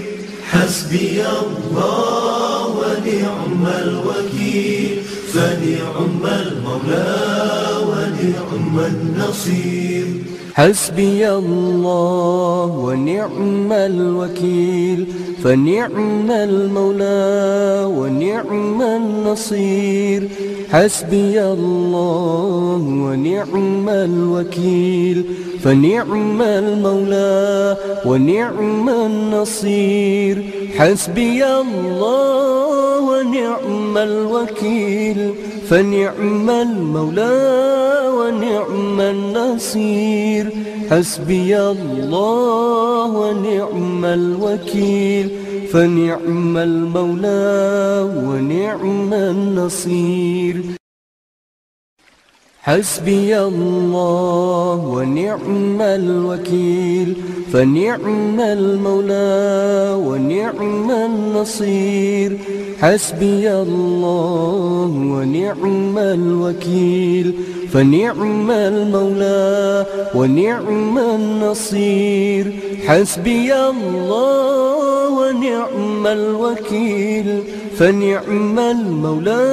حسبي 0.51 1.23
الله 1.27 2.67
ونعم 2.67 3.67
الوكيل. 3.81 5.01
فنعم 5.33 6.25
المولى 6.25 7.17
ونعم 7.81 8.79
النصير. 8.79 10.05
حسبي 10.59 11.29
الله 11.29 12.65
ونعم 12.85 13.71
الوكيل 13.71 15.07
فنعم 15.43 16.31
المولى 16.31 17.85
ونعم 17.97 18.81
النصير. 18.81 20.29
حسبي 20.71 21.43
الله 21.43 22.81
ونعم 23.05 23.89
الوكيل 23.89 25.25
فنعم 25.63 26.41
المولى 26.41 27.77
ونعم 28.05 28.89
النصير. 28.89 30.43
حسبي 30.77 31.45
الله 31.45 32.99
ونعم 33.09 33.97
الوكيل 33.97 35.33
فنعم 35.69 36.49
المولى 36.49 37.59
ونعم 38.15 39.01
النصير. 39.01 40.53
حسبي 40.91 41.59
الله 41.59 43.05
ونعم 43.05 44.05
الوكيل. 44.05 45.29
فنعم 45.73 46.57
المولى 46.57 48.09
ونعم 48.25 49.13
النصير. 49.13 50.61
حسبي 52.61 53.39
الله 53.39 54.85
ونعم 54.85 55.81
الوكيل. 55.81 57.15
فنعم 57.53 58.39
المولى 58.39 59.95
ونعم 60.05 60.91
النصير. 60.91 62.39
حسبي 62.81 63.51
الله 63.51 64.91
ونعم 65.13 65.97
الوكيل 65.97 67.33
فنعم 67.71 68.51
المولى 68.51 69.85
ونعم 70.15 70.97
النصير. 70.97 72.45
حسبي 72.87 73.53
الله 73.53 75.09
ونعم 75.19 76.07
الوكيل 76.07 77.43
فنعم 77.77 78.59
المولى 78.59 79.47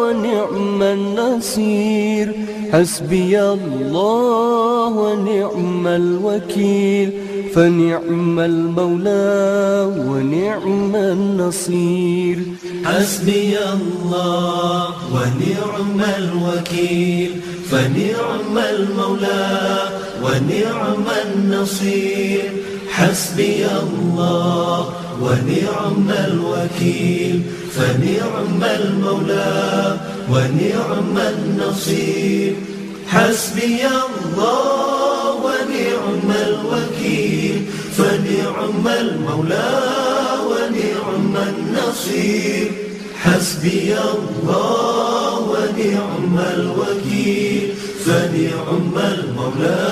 ونعم 0.00 0.82
النصير. 0.82 2.32
حسبي 2.72 3.42
الله 3.42 4.88
ونعم 4.88 5.86
الوكيل 5.86 7.10
فنعم 7.54 8.40
المولى 8.40 9.92
ونعم 10.08 10.96
النصير. 10.96 12.38
حسبي 12.84 13.58
الله 13.72 14.84
ونعم 15.12 16.00
الوكيل. 16.18 17.40
فنعم 17.70 18.58
المولى 18.58 19.88
ونعم 20.22 21.04
النصير. 21.26 22.52
حسبي 22.90 23.66
الله 23.66 24.92
ونعم 25.22 26.10
الوكيل. 26.10 27.42
فنعم 27.70 28.64
المولى 28.64 29.96
ونعم 30.30 31.18
النصير. 31.18 32.54
حسبي 33.08 33.80
الله 33.86 35.21
ونعم 35.44 36.28
الوكيل 36.48 37.56
فنعم 37.96 38.88
المولى 38.88 39.70
ونعم 40.48 41.34
النصير. 41.48 42.91
حسبي 43.22 43.94
الله 43.94 45.38
ونعم 45.50 46.36
الوكيل 46.54 47.68
فنعم 48.04 48.94
المولى 49.14 49.86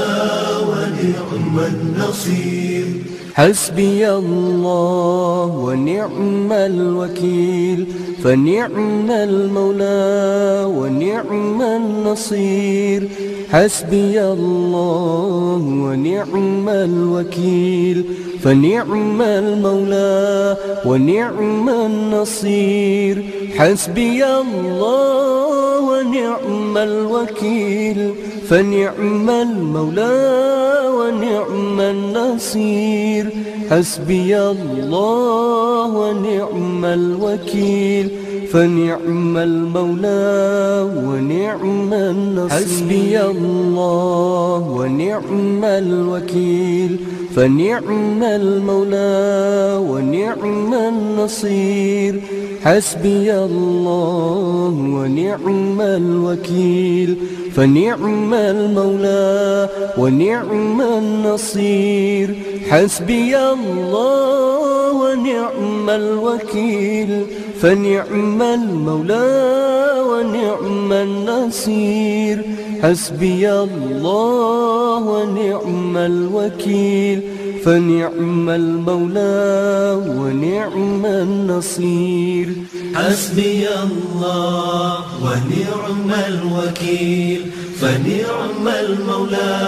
ونعم 0.71 1.57
النصير. 1.59 2.87
حسبي 3.35 4.11
الله 4.11 5.47
ونعم 5.47 6.53
الوكيل 6.53 7.87
فنعم 8.25 9.11
المولى 9.11 10.65
ونعم 10.79 11.63
النصير. 11.63 13.09
حسبي 13.51 14.23
الله 14.23 15.63
ونعم 15.87 16.69
الوكيل 16.69 18.05
فنعم 18.43 19.23
المولى 19.23 20.57
ونعم 20.87 21.69
النصير. 21.69 23.25
حسبي 23.57 24.25
الله 24.27 25.81
ونعم 25.81 26.77
الوكيل. 26.77 28.15
فنعم 28.49 29.31
المولى 29.31 30.41
ونعم 30.89 31.81
النصير. 31.81 33.31
حسبي 33.71 34.39
الله 34.39 35.87
ونعم 35.97 36.85
الوكيل. 36.85 38.11
فنعم 38.53 39.37
المولى 39.37 40.89
ونعم 41.07 41.93
النصير. 41.93 42.59
حسبي 42.59 43.21
الله 43.21 44.59
ونعم 44.77 45.65
الوكيل. 45.65 46.97
فنعم 47.37 48.23
المولى 48.23 49.77
ونعم 49.91 50.75
النصير. 50.75 52.21
حسبي 52.65 53.35
الله 53.35 54.75
ونعم 54.77 55.81
الوكيل. 55.81 57.17
فنعم 57.57 58.35
المولى 58.35 59.69
ونعم 59.99 60.81
النصير. 60.81 62.35
حسبي 62.71 63.37
الله 63.39 64.93
ونعم 64.93 65.91
الوكيل. 65.91 67.27
فنعم 67.61 68.43
المولى 68.43 69.95
ونعم 70.11 70.93
النصير. 70.93 72.45
حسبي 72.83 73.53
الله 73.53 74.99
ونعم 74.99 75.97
الوكيل 75.97 77.21
فنعم 77.65 78.51
المولى 78.51 80.01
ونعم 80.17 81.07
النصير. 81.07 82.49
حسبي 82.95 83.69
الله 83.85 84.95
ونعم 85.25 86.11
الوكيل 86.29 87.41
فنعم 87.81 88.69
المولى 88.69 89.59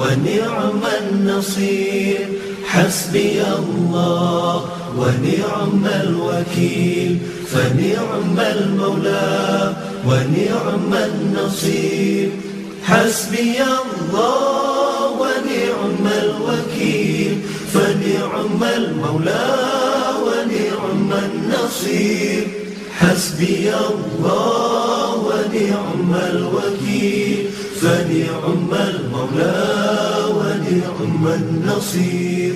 ونعم 0.00 0.82
النصير. 1.02 2.28
حسبي 2.66 3.42
الله 3.58 4.64
ونعم 4.98 5.84
الوكيل 6.02 7.18
فنعم 7.46 8.38
المولى 8.40 9.74
ونعم 10.06 10.94
النصير. 10.94 12.30
حسبي 12.84 13.56
الله 13.62 15.10
ونعم 15.10 16.06
الوكيل. 16.06 17.40
فنعم 17.74 18.64
المولى 18.76 19.56
ونعم 20.26 21.10
النصير. 21.12 22.46
حسبي 22.92 23.70
الله 23.74 25.14
ونعم 25.16 26.14
الوكيل. 26.14 27.50
فنعم 27.80 28.68
المولى 28.88 29.64
ونعم 30.28 31.26
النصير. 31.26 32.54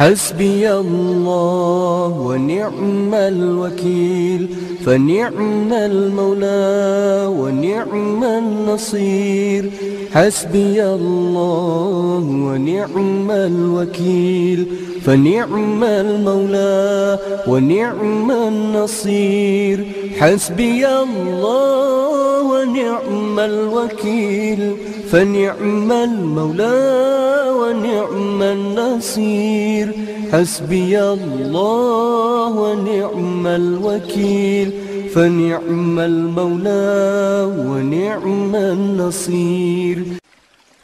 حسبي 0.00 0.72
الله 0.72 2.08
ونعم 2.26 3.14
الوكيل 3.14 4.48
فنعم 4.86 5.72
المولى 5.72 7.26
ونعم 7.28 8.24
النصير. 8.24 9.70
حسبي 10.12 10.84
الله 10.84 12.24
ونعم 12.46 13.30
الوكيل 13.30 14.66
فنعم 15.04 15.84
المولى 15.84 17.18
ونعم 17.48 18.30
النصير. 18.30 19.86
حسبي 20.18 20.86
الله 20.88 22.42
ونعم 22.52 23.38
الوكيل 23.38 24.76
فنعم 25.12 25.92
المولى 25.92 27.44
ونعم 27.50 28.42
النصير. 28.42 29.94
حسبي 30.32 31.02
الله 31.02 32.50
ونعم 32.56 33.46
الوكيل. 33.46 34.72
فنعم 35.14 35.98
المولى 35.98 37.48
ونعم 37.68 38.56
النصير. 38.56 40.19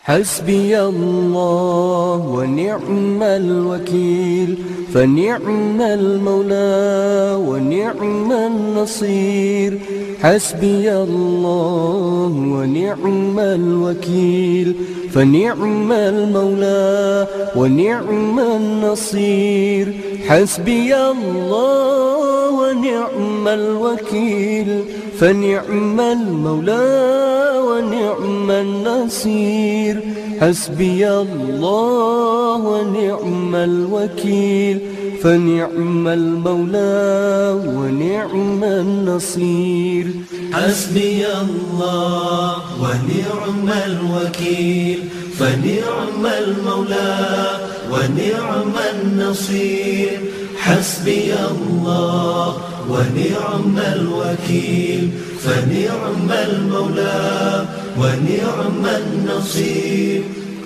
حسبي 0.06 0.80
الله 0.80 2.16
ونعم 2.36 3.22
الوكيل 3.22 4.58
فنعم 4.94 5.80
المولى 5.80 7.38
ونعم 7.48 8.32
النصير. 8.32 9.78
حسبي 10.22 10.92
الله 10.92 12.32
ونعم 12.54 13.38
الوكيل 13.38 14.74
فنعم 15.12 15.92
المولى 15.92 17.26
ونعم 17.56 18.38
النصير. 18.38 19.86
حسبي 20.28 20.96
الله 20.96 22.50
ونعم 22.60 23.48
الوكيل 23.48 24.84
فنعم 25.20 26.00
المولى 26.00 27.52
ونعم 27.68 28.50
النصير. 28.50 30.00
حسبي 30.40 31.08
الله 31.08 32.56
ونعم 32.56 33.54
الوكيل. 33.54 34.80
فنعم 35.22 36.08
المولى 36.08 37.60
ونعم 37.66 38.64
النصير. 38.64 40.06
حسبي 40.52 41.26
الله 41.26 42.52
ونعم 42.80 43.68
الوكيل. 43.86 44.98
فنعم 45.38 46.26
المولى 46.26 47.48
ونعم 47.92 48.72
النصير. 48.94 50.20
حسبي 50.66 51.34
الله 51.50 52.56
ونعم 52.90 53.78
الوكيل 53.78 55.10
فنعم 55.44 56.30
المولى 56.30 57.64
ونعم 57.98 58.86
النصير. 58.86 60.22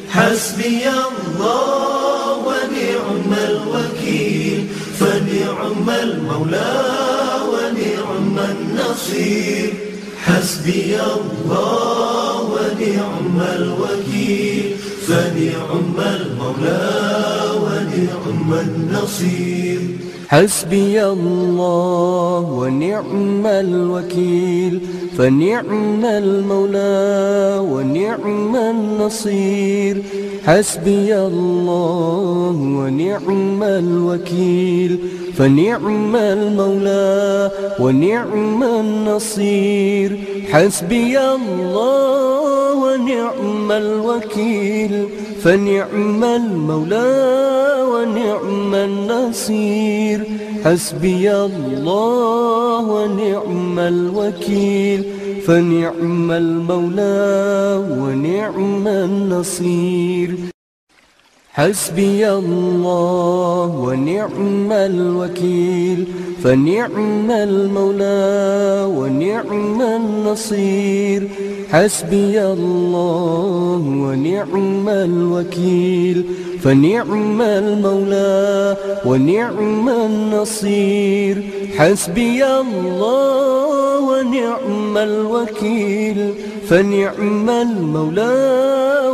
حسبي 0.08 0.84
الله 0.88 2.36
ونعم 2.48 3.32
الوكيل 3.48 4.66
فنعم 5.00 5.90
المولى 5.90 6.72
ونعم 7.52 8.36
النصير. 8.38 9.72
حسبي 10.24 10.96
الله 11.00 12.40
ونعم 12.54 13.40
الوكيل 13.56 14.76
فنعم 15.06 15.96
المولى 16.16 17.39
ونعم 18.00 18.54
النصير. 18.54 19.80
حسبي 20.28 21.04
الله 21.04 22.40
ونعم 22.60 23.46
الوكيل 23.46 24.80
فنعم 25.18 26.04
المولى 26.04 27.58
ونعم 27.72 28.56
النصير. 28.56 30.02
حسبي 30.46 31.18
الله 31.18 32.56
ونعم 32.80 33.62
الوكيل 33.62 34.98
فنعم 35.38 36.16
المولى 36.16 37.50
ونعم 37.80 38.62
النصير. 38.62 40.20
حسبي 40.50 41.18
الله 41.18 42.74
ونعم 42.74 43.72
الوكيل 43.72 45.08
فنعم 45.42 46.24
المولى 46.24 47.40
ونعم 47.92 48.74
النصير. 48.74 50.24
حسبي 50.64 51.32
الله 51.32 52.80
ونعم 52.80 53.78
الوكيل. 53.78 55.04
فنعم 55.46 56.30
المولى 56.30 57.86
ونعم 57.90 58.88
النصير. 58.88 60.34
حسبي 61.52 62.30
الله 62.30 63.66
ونعم 63.66 64.72
الوكيل. 64.72 66.06
فنعم 66.44 67.30
المولى 67.30 68.84
ونعم 68.96 69.82
النصير. 69.82 71.28
حسبي 71.72 72.42
الله 72.42 73.82
ونعم 73.86 74.88
الوكيل. 74.88 76.24
فنعم 76.62 77.42
المولى 77.42 78.76
ونعم 79.06 79.88
النصير. 79.88 81.42
حسبي 81.76 82.44
الله 82.44 83.98
ونعم 83.98 84.98
الوكيل. 84.98 86.34
فنعم 86.68 87.50
المولى 87.50 88.60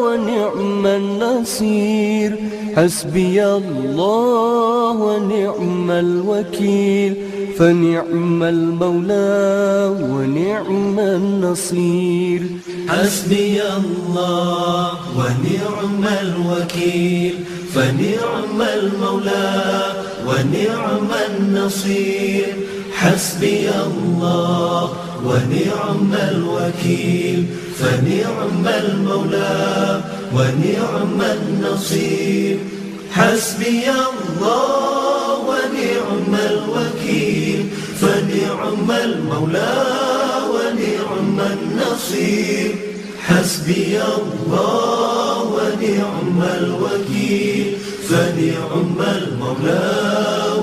ونعم 0.03 0.87
النصير. 0.87 2.37
حسبي 2.77 3.45
الله 3.45 4.91
ونعم 4.91 5.91
الوكيل. 5.91 7.16
فنعم 7.59 8.43
المولى 8.43 9.97
ونعم 10.01 10.99
النصير. 10.99 12.43
حسبي 12.89 13.63
الله 13.63 14.91
ونعم 15.17 16.05
الوكيل. 16.23 17.35
فنعم 17.75 18.63
المولى 18.63 19.83
ونعم 20.27 21.09
النصير. 21.31 22.55
حسبي 22.93 23.69
الله 23.69 24.93
ونعم 25.25 26.13
الوكيل. 26.31 27.47
فنعم 27.79 28.67
المولى 28.67 30.01
ونعم 30.35 31.21
النصير. 31.21 32.59
حسبي 33.13 33.85
الله 33.91 35.06
ونعم 35.87 36.35
الوكيل 36.35 37.67
فنعم 38.01 38.91
المولى 38.91 39.85
ونعم 40.53 41.41
النصير. 41.41 42.71
حسبي 43.23 44.03
الله 44.03 45.43
ونعم 45.43 46.43
الوكيل 46.43 47.77
فنعم 48.09 48.99
المولى 49.17 49.93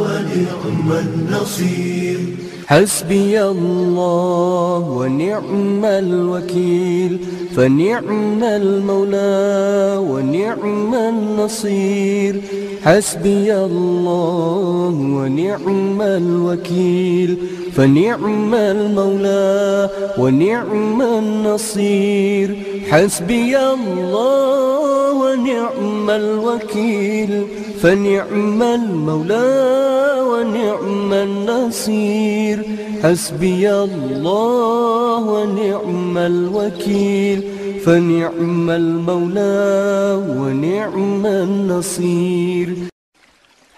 ونعم 0.02 0.92
النصير. 0.92 2.20
حسبي 2.68 3.44
الله 3.44 4.90
ونعم 4.90 5.86
الوكيل 5.86 7.18
فنعم 7.56 8.44
المولى 8.44 9.98
ونعم 10.10 10.96
النصير. 10.96 12.42
حسبي 12.84 13.56
الله 13.56 14.96
ونعم 15.18 16.02
الوكيل 16.02 17.38
فنعم 17.76 18.56
المولى 18.56 19.90
ونعم 20.18 21.02
النصير. 21.02 22.58
حسبي 22.90 23.58
الله 23.60 25.12
ونعم 25.12 26.10
الوكيل. 26.10 27.48
فنعم 27.82 28.64
المولى 28.64 29.74
ونعم 30.22 31.14
النصير. 31.14 32.66
حسبي 33.04 33.72
الله 33.74 35.30
ونعم 35.30 36.18
الوكيل. 36.18 37.44
فنعم 37.86 38.70
المولى 38.70 40.22
ونعم 40.40 41.26
النصير. 41.26 42.93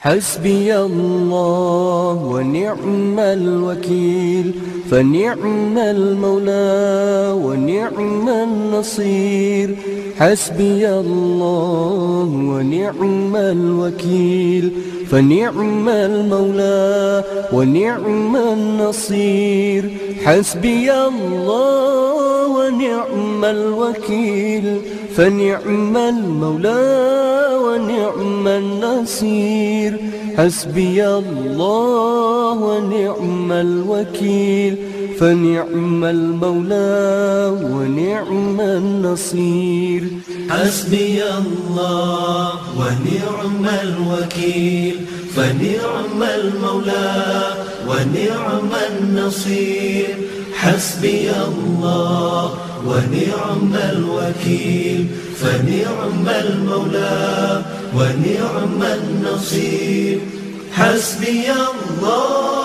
حسبي 0.05 0.69
الله 0.77 2.13
ونعم 2.13 3.19
الوكيل. 3.19 4.53
فنعم 4.91 5.77
المولى 5.77 7.31
ونعم 7.43 8.29
النصير. 8.29 9.75
حسبي 10.19 10.89
الله 10.89 12.29
ونعم 12.31 13.35
الوكيل. 13.35 14.71
فنعم 15.11 15.89
المولى 15.89 17.23
ونعم 17.53 18.35
النصير. 18.35 19.89
حسبي 20.23 20.91
الله 20.93 22.47
ونعم 22.47 23.45
الوكيل. 23.45 24.81
فنعم 25.15 25.97
المولى 25.97 27.49
ونعم 27.65 28.47
النصير. 28.47 29.99
حسبي 30.37 31.07
الله 31.07 32.53
ونعم 32.53 33.51
الوكيل. 33.51 34.74
فنعم 35.19 36.05
المولى 36.05 37.51
ونعم 37.63 38.61
النصير. 38.61 40.03
حسبي 40.49 41.23
الله 41.23 42.49
ونعم 42.77 43.65
الوكيل. 43.83 44.95
فنعم 45.35 46.23
المولى 46.23 47.53
ونعم 47.87 48.69
النصير. 48.91 50.17
حسبي 50.53 51.29
الله 51.47 52.53
ونعم 52.85 53.73
الوكيل. 53.91 55.07
فنعم 55.41 56.27
المولى 56.29 57.61
ونعم 57.95 58.83
النصير. 58.83 60.19
حسبي 60.73 61.45
الله 61.51 62.64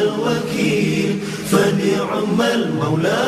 الوكيل 0.00 1.18
فنعم 1.50 2.40
المولى 2.42 3.24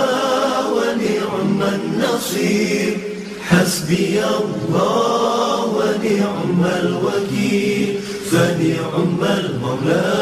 ونعم 0.75 1.61
النصير. 1.63 2.97
حسبي 3.43 4.21
الله 4.25 5.65
ونعم 5.77 6.63
الوكيل 6.83 7.99
فنعم 8.31 9.21
المولى 9.39 10.15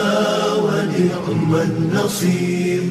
ونعم 0.64 1.54
النصير. 1.54 2.82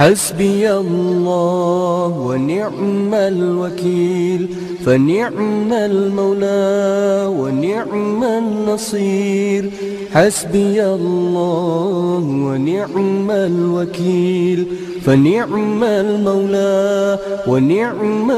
حسبي 0.00 0.64
الله 0.72 2.08
ونعم 2.26 3.14
الوكيل 3.14 4.48
فنعم 4.84 5.72
المولى 5.72 7.26
ونعم 7.40 8.24
النصير. 8.24 9.70
حسبي 10.12 10.84
الله 10.86 12.24
ونعم 12.46 13.30
الوكيل 13.30 14.66
فنعم 15.04 15.84
المولى 15.84 17.18
ونعم 17.46 18.36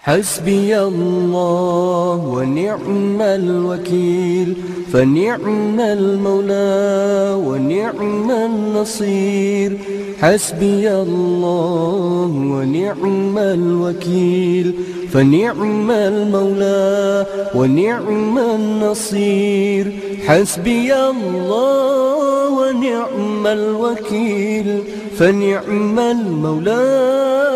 حسبي 0.00 0.78
الله 0.78 2.16
ونعم 2.34 3.20
الوكيل. 3.20 4.56
فنعم 4.92 5.80
المولى 5.80 7.34
ونعم 7.46 8.30
النصير. 8.30 9.78
حسبي 10.20 10.92
الله 10.92 12.30
ونعم 12.34 13.38
الوكيل. 13.38 14.74
فنعم 15.12 15.90
المولى 15.90 17.26
ونعم 17.54 18.38
النصير. 18.38 19.92
حسبي 20.26 20.94
الله 20.94 22.48
ونعم 22.48 23.46
الوكيل. 23.46 24.82
فنعم 25.18 25.98
المولى 25.98 27.08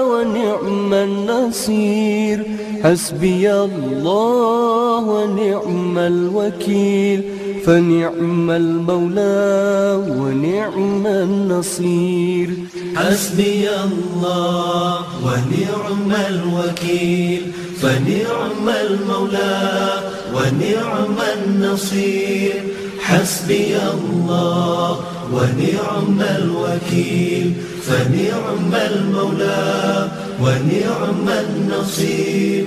ونعم 0.03 0.95
النصير. 0.95 2.47
حسبي 2.85 3.53
الله 3.53 5.05
ونعم 5.09 5.99
الوكيل. 5.99 7.23
فنعم 7.67 8.51
المولى 8.51 9.95
ونعم 10.09 11.07
النصير. 11.07 12.49
حسبي 12.97 13.69
الله 13.71 14.97
ونعم 15.25 16.13
الوكيل. 16.29 17.53
فنعم 17.83 18.69
المولى 18.69 19.93
ونعم 20.35 21.17
النصير. 21.37 22.63
حسبي 23.01 23.77
الله 23.95 25.01
ونعم 25.33 26.21
الوكيل. 26.21 27.53
فنعم 27.83 28.75
المولى 28.75 30.09
ونعم 30.41 31.29
النصير. 31.29 32.65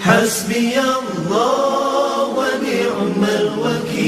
حسبي 0.00 0.72
الله 0.78 2.28
ونعم 2.28 3.24
الوكيل. 3.40 4.03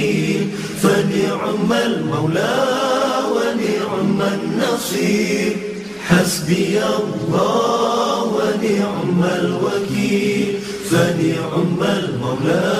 فنعم 0.83 1.73
المولى 1.73 2.65
ونعم 3.33 4.23
النصير. 4.23 5.57
حسبي 6.07 6.81
الله 6.85 8.25
ونعم 8.25 9.25
الوكيل. 9.25 10.55
فنعم 10.91 11.83
المولى 11.83 12.75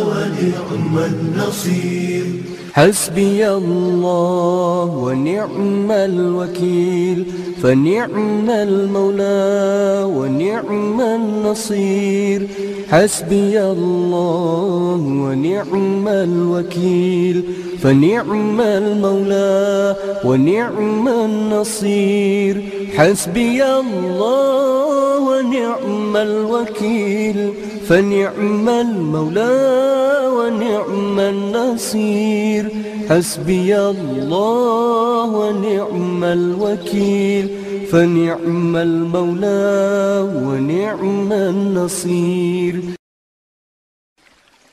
ونعم 0.00 0.98
النصير. 0.98 2.37
حسبي 2.72 3.48
الله 3.48 4.84
ونعم 5.04 5.90
الوكيل 5.90 7.26
فنعم 7.62 8.50
المولى 8.50 10.04
ونعم 10.16 11.00
النصير. 11.00 12.48
حسبي 12.88 13.62
الله 13.62 15.00
ونعم 15.24 16.08
الوكيل 16.08 17.44
فنعم 17.82 18.60
المولى 18.60 19.96
ونعم 20.24 21.08
النصير. 21.08 22.62
حسبي 22.96 23.64
الله 23.64 25.18
ونعم 25.28 26.16
الوكيل 26.16 27.52
فنعم 27.88 28.68
المولى 28.68 30.28
ونعم 30.36 31.20
النصير. 31.20 32.72
حسبي 33.10 33.78
الله 33.78 35.24
ونعم 35.24 36.24
الوكيل. 36.24 37.48
فنعم 37.92 38.76
المولى 38.76 40.28
ونعم 40.46 41.32
النصير. 41.32 42.82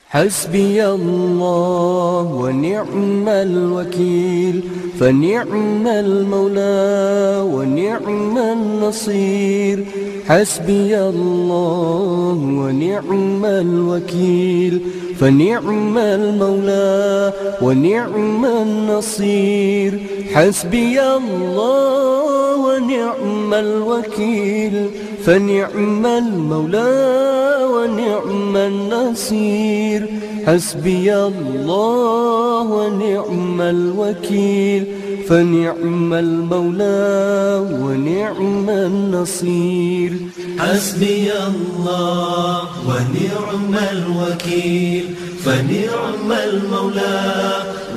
حسبي 0.08 0.86
الله 0.86 2.22
ونعم 2.22 3.28
الوكيل. 3.28 4.70
فنعم 5.00 5.86
المولى 5.86 7.40
ونعم 7.52 8.38
النصير. 8.38 9.84
حسبي 10.28 10.98
الله 10.98 12.38
ونعم 12.42 13.44
الوكيل. 13.44 14.80
فنعم 15.20 15.98
المولى 15.98 17.32
ونعم 17.62 18.44
النصير. 18.44 19.98
حسبي 20.34 21.00
الله 21.00 22.56
ونعم 22.56 23.54
الوكيل. 23.54 24.90
فنعم 25.24 26.06
المولى 26.06 27.58
ونعم 27.70 28.56
النصير. 28.56 30.25
حسبي 30.46 31.14
الله 31.14 32.60
ونعم 32.62 33.60
الوكيل 33.60 34.84
فنعم 35.28 36.14
المولى 36.14 37.66
ونعم 37.82 38.70
النصير. 38.70 40.12
حسبي 40.58 41.32
الله 41.50 42.58
ونعم 42.88 43.74
الوكيل 43.92 45.04
فنعم 45.44 46.32
المولى 46.32 47.22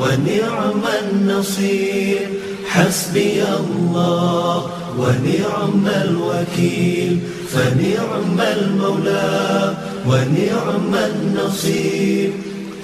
ونعم 0.01 0.83
النصير. 1.03 2.29
حسبي 2.65 3.43
الله 3.43 4.55
ونعم 4.99 5.87
الوكيل 5.87 7.19
فنعم 7.49 8.39
المولى 8.41 9.73
ونعم 10.07 10.93
النصير 10.95 12.31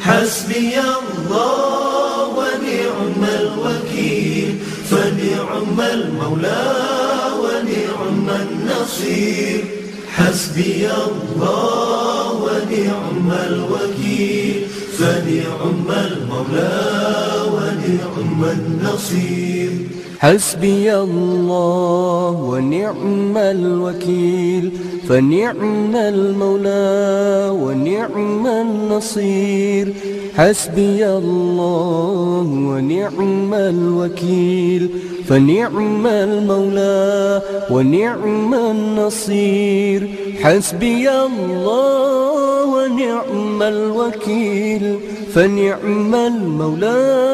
حسبي 0.02 0.74
الله 0.80 2.28
ونعم 2.38 3.24
الوكيل 3.42 4.56
فنعم 4.90 5.82
المولى 5.94 6.72
ونعم 7.44 8.28
النصير 8.30 9.64
حسبي 10.12 10.88
الله 10.92 12.32
ونعم 12.32 13.32
الوكيل 13.48 14.62
فنعم 14.98 15.88
المولى 15.90 16.82
ونعم 17.54 18.44
النصير 18.44 19.72
حسبي 20.26 20.96
الله 20.96 22.32
ونعم 22.50 23.38
الوكيل 23.38 24.72
فنعم 25.08 25.96
المولى 25.96 27.50
ونعم 27.62 28.48
النصير. 28.48 29.94
حسبي 30.36 31.08
الله 31.08 32.48
ونعم 32.72 33.54
الوكيل 33.54 34.90
فنعم 35.28 36.08
المولى 36.08 37.42
ونعم 37.72 38.54
النصير. 38.54 40.10
حسبي 40.42 41.10
الله 41.10 42.66
ونعم 42.66 43.62
الوكيل. 43.62 45.00
فنعم 45.34 46.16
المولى 46.16 47.26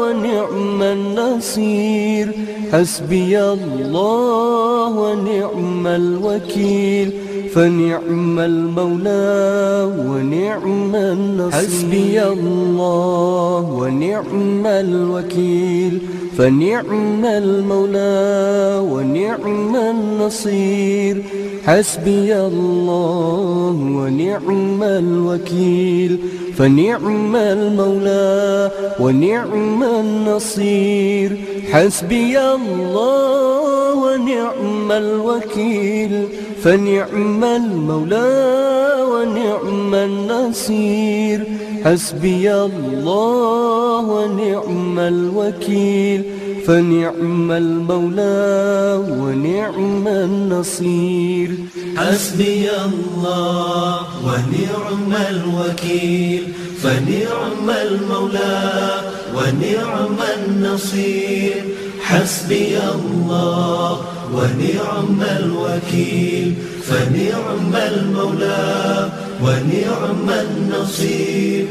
ونعم 0.00 0.82
النصير. 0.82 2.32
حسبي 2.72 3.40
الله 3.40 4.88
ونعم 4.98 5.86
الوكيل. 5.86 7.12
فنعم 7.54 8.38
المولى 8.38 9.90
ونعم 10.08 10.94
النصير. 10.94 11.60
حسبي 11.60 12.22
الله 12.22 13.60
ونعم 13.78 14.66
الوكيل. 14.66 15.98
فنعم 16.38 17.24
المولى 17.24 18.78
ونعم 18.90 19.76
النصير. 19.76 21.22
حسبي 21.66 22.36
الله 22.36 23.76
ونعم 23.96 24.82
الوكيل. 24.82 26.18
فنعم 26.58 27.36
المولى 27.36 28.70
ونعم 29.00 29.82
النصير. 29.82 31.36
حسبي 31.72 32.38
الله 32.40 33.94
ونعم 33.94 34.92
الوكيل. 34.92 36.28
فنعم 36.64 37.44
المولى 37.44 38.96
ونعم 39.12 39.94
النصير. 39.94 41.44
حسبي 41.84 42.54
الله 42.54 44.00
ونعم 44.00 44.98
الوكيل. 44.98 46.22
فنعم 46.66 47.52
المولى 47.52 49.00
ونعم 49.10 50.08
النصير. 50.08 51.50
حسبي 51.96 52.68
الله 52.84 53.96
ونعم 54.24 55.12
الوكيل. 55.30 56.52
فنعم 56.82 57.70
المولى 57.70 58.90
ونعم 59.34 60.16
النصير. 60.38 61.64
حسبي 62.12 62.76
الله 62.94 64.00
ونعم 64.34 65.20
الوكيل 65.22 66.54
فنعم 66.88 67.74
المولى 67.76 69.10
ونعم 69.42 70.28
النصير. 70.30 71.66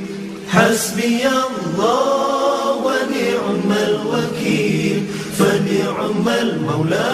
حسبي 0.49 1.21
الله 1.27 2.75
ونعم 2.85 3.69
الوكيل 3.87 5.05
فنعم 5.37 6.27
المولى 6.41 7.13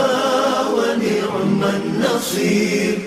ونعم 0.78 1.62
النصير. 1.64 2.98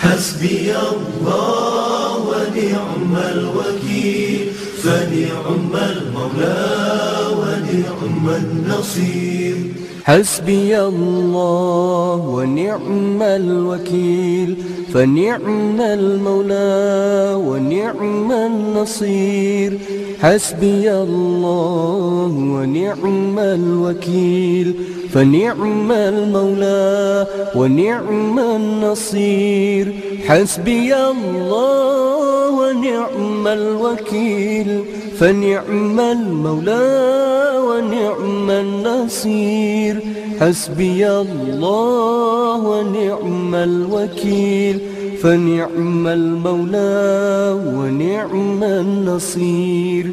حسبي 0.00 0.72
الله 0.92 2.16
ونعم 2.30 3.14
الوكيل 3.34 4.52
فنعم 4.82 5.72
المولى 5.90 7.17
ونعم 7.28 8.26
النصير 8.42 9.56
حسبي 10.04 10.80
الله 10.80 12.16
ونعم 12.16 13.22
الوكيل 13.22 14.56
فنعم 14.94 15.80
المولى 15.80 17.34
ونعم 17.48 18.32
النصير. 18.32 19.78
حسبي 20.20 20.92
الله 20.92 22.32
ونعم 22.54 23.38
الوكيل 23.38 24.74
فنعم 25.12 25.92
المولى 25.92 27.26
ونعم 27.54 28.38
النصير. 28.38 29.94
حسبي 30.26 30.94
الله 30.94 32.50
ونعم 32.60 33.46
الوكيل 33.46 34.84
فنعم 35.20 36.00
المولى 36.00 37.52
ونعم 37.58 38.50
النصير. 38.50 40.02
حسبي 40.40 41.10
الله 41.10 42.56
ونعم 42.56 43.54
الوكيل. 43.54 44.80
فنعم 45.22 46.06
المولى 46.06 47.60
ونعم 47.76 48.64
النصير. 48.64 50.06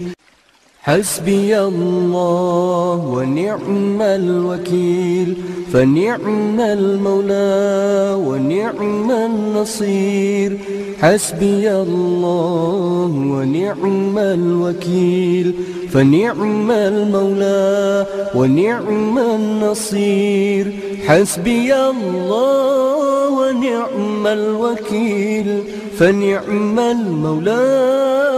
حسبي 0.82 1.60
الله 1.60 3.12
ونعم 3.16 4.01
الوكيل. 4.01 5.38
فنعم 5.76 6.59
المولى 6.59 8.15
ونعم 8.28 9.11
النصير. 9.11 10.57
حسبي 11.01 11.71
الله 11.71 13.11
ونعم 13.15 14.17
الوكيل. 14.17 15.55
فنعم 15.96 16.72
المولى 16.72 18.06
ونعم 18.36 19.20
النصير. 19.20 20.74
حسبي 21.08 21.76
الله 21.76 23.30
ونعم 23.30 24.28
الوكيل. 24.28 25.64
فنعم 26.00 26.80
المولى 26.80 27.91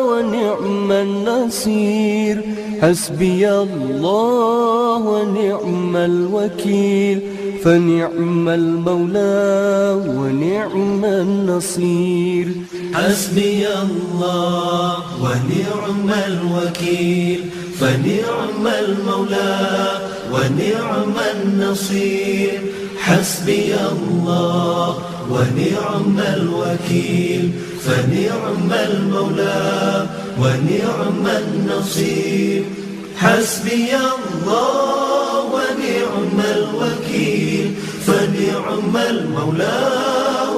ونعم 0.10 0.92
النصير. 0.92 2.42
حسبي 2.82 3.50
الله 3.50 4.98
ونعم 4.98 5.96
الوكيل. 5.96 7.22
فنعم 7.64 8.50
المولى 8.50 10.02
ونعم 10.08 11.06
النصير. 11.06 12.48
حسبي 12.94 13.68
الله 13.68 14.94
ونعم 15.22 16.10
الوكيل. 16.28 17.47
فنعم 17.80 18.68
المولى 18.68 20.02
ونعم 20.32 21.14
النصير. 21.36 22.62
حسبي 23.00 23.76
الله 23.92 25.02
ونعم 25.30 26.20
الوكيل. 26.20 27.52
فنعم 27.86 28.72
المولى 28.74 30.06
ونعم 30.40 31.28
النصير. 31.28 32.64
حسبي 33.18 33.96
الله 33.96 35.44
ونعم 35.44 36.42
الوكيل. 36.56 37.74
فنعم 38.08 38.98
المولى 38.98 39.90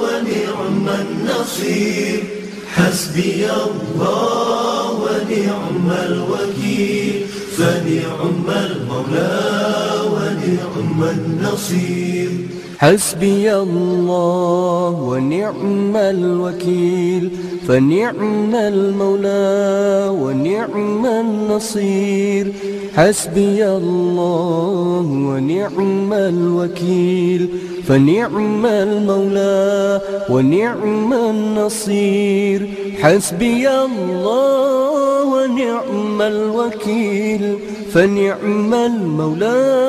ونعم 0.02 0.88
النصير. 0.88 2.39
حسبي 2.74 3.46
الله 3.50 4.90
ونعم 5.02 5.90
الوكيل 5.90 7.26
فنعم 7.56 8.46
المولى 8.48 9.40
ونعم 10.14 11.00
النصير. 11.04 12.30
حسبي 12.78 13.54
الله 13.54 14.90
ونعم 15.10 15.96
الوكيل 15.96 17.30
فنعم 17.68 18.54
المولى 18.54 20.08
ونعم 20.22 21.06
النصير. 21.06 22.52
حسبي 22.96 23.68
الله 23.68 25.06
ونعم 25.28 26.12
الوكيل 26.12 27.48
فنعم 27.90 28.66
المولى 28.66 30.00
ونعم 30.30 31.12
النصير. 31.12 32.70
حسبي 33.00 33.68
الله 33.68 35.24
ونعم 35.24 36.22
الوكيل. 36.22 37.58
فنعم 37.92 38.74
المولى 38.74 39.86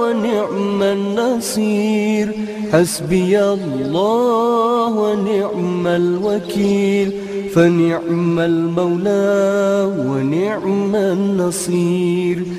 ونعم 0.00 0.82
النصير. 0.82 2.32
حسبي 2.72 3.40
الله 3.40 4.94
ونعم 4.94 5.86
الوكيل. 5.86 7.12
فنعم 7.54 8.38
المولى 8.38 9.92
ونعم 9.98 10.96
النصير. 10.96 12.57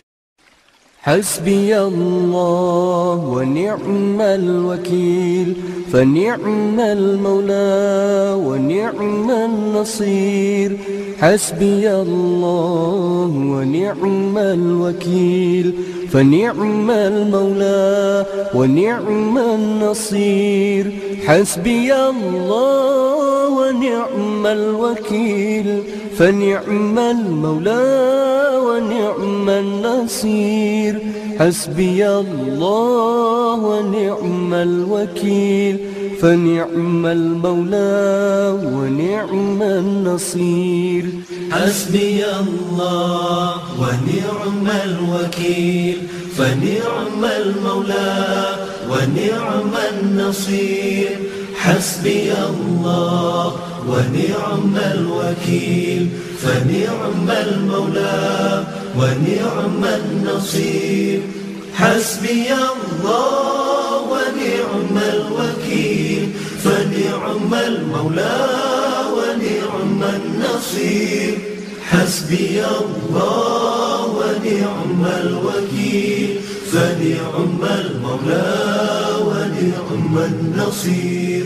حسبي 1.09 1.79
الله 1.79 3.15
ونعم 3.33 4.21
الوكيل. 4.21 5.55
فنعم 5.93 6.79
المولى 6.79 8.33
ونعم 8.45 9.31
النصير. 9.31 10.77
حسبي 11.21 11.91
الله 11.91 13.31
ونعم 13.35 14.37
الوكيل. 14.37 15.73
فنعم 16.11 16.91
المولى 16.91 18.25
ونعم 18.55 19.37
النصير. 19.37 20.91
حسبي 21.25 21.93
الله 21.95 23.49
ونعم 23.49 24.47
الوكيل. 24.47 25.83
فنعم 26.17 26.99
المولى 26.99 28.09
ونعم 28.63 29.49
النصير. 29.49 31.18
حسبي 31.39 32.07
الله 32.07 33.53
ونعم 33.53 34.53
الوكيل 34.53 35.77
فنعم 36.21 37.05
المولى 37.05 38.59
ونعم 38.75 39.61
النصير. 39.61 41.05
حسبي 41.51 42.25
الله 42.43 43.53
ونعم 43.81 44.67
الوكيل 44.85 45.97
فنعم 46.37 47.23
المولى 47.25 48.45
ونعم 48.91 49.73
النصير. 49.93 51.19
حسبي 51.55 52.31
الله 52.49 53.53
ونعم 53.87 54.75
الوكيل 54.93 56.09
فنعم 56.41 57.29
المولى 57.29 58.63
ونعم 58.97 59.85
النصير. 59.85 61.21
حسبي 61.73 62.47
الله 62.53 64.01
ونعم 64.01 64.97
الوكيل. 65.13 66.29
فنعم 66.63 67.53
المولى 67.53 68.47
ونعم 69.13 70.03
النصير. 70.03 71.37
حسبي 71.83 72.63
الله 72.65 74.05
ونعم 74.05 75.05
الوكيل. 75.05 76.39
فنعم 76.71 77.59
المولى 77.63 78.55
ونعم 79.21 80.17
النصير. 80.17 81.45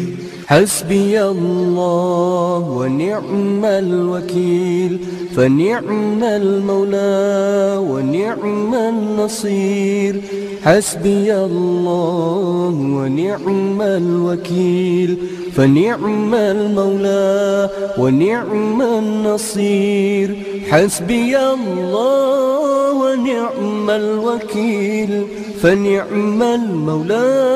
حسبي 0.54 1.24
الله 1.24 2.70
ونعم 2.70 3.66
الوكيل 3.66 5.00
فنعم 5.36 6.24
المولى 6.24 7.78
ونعم 7.90 8.76
النصير. 8.76 10.22
حسبي 10.64 11.36
الله 11.36 12.76
ونعم 12.98 13.82
الوكيل 13.82 15.18
فنعم 15.56 16.34
المولى 16.34 17.70
ونعم 17.98 18.82
النصير. 18.82 20.36
حسبي 20.70 21.38
الله 21.38 22.92
ونعم 22.94 23.90
الوكيل 23.90 25.28
فنعم 25.62 26.44
المولى 26.44 27.54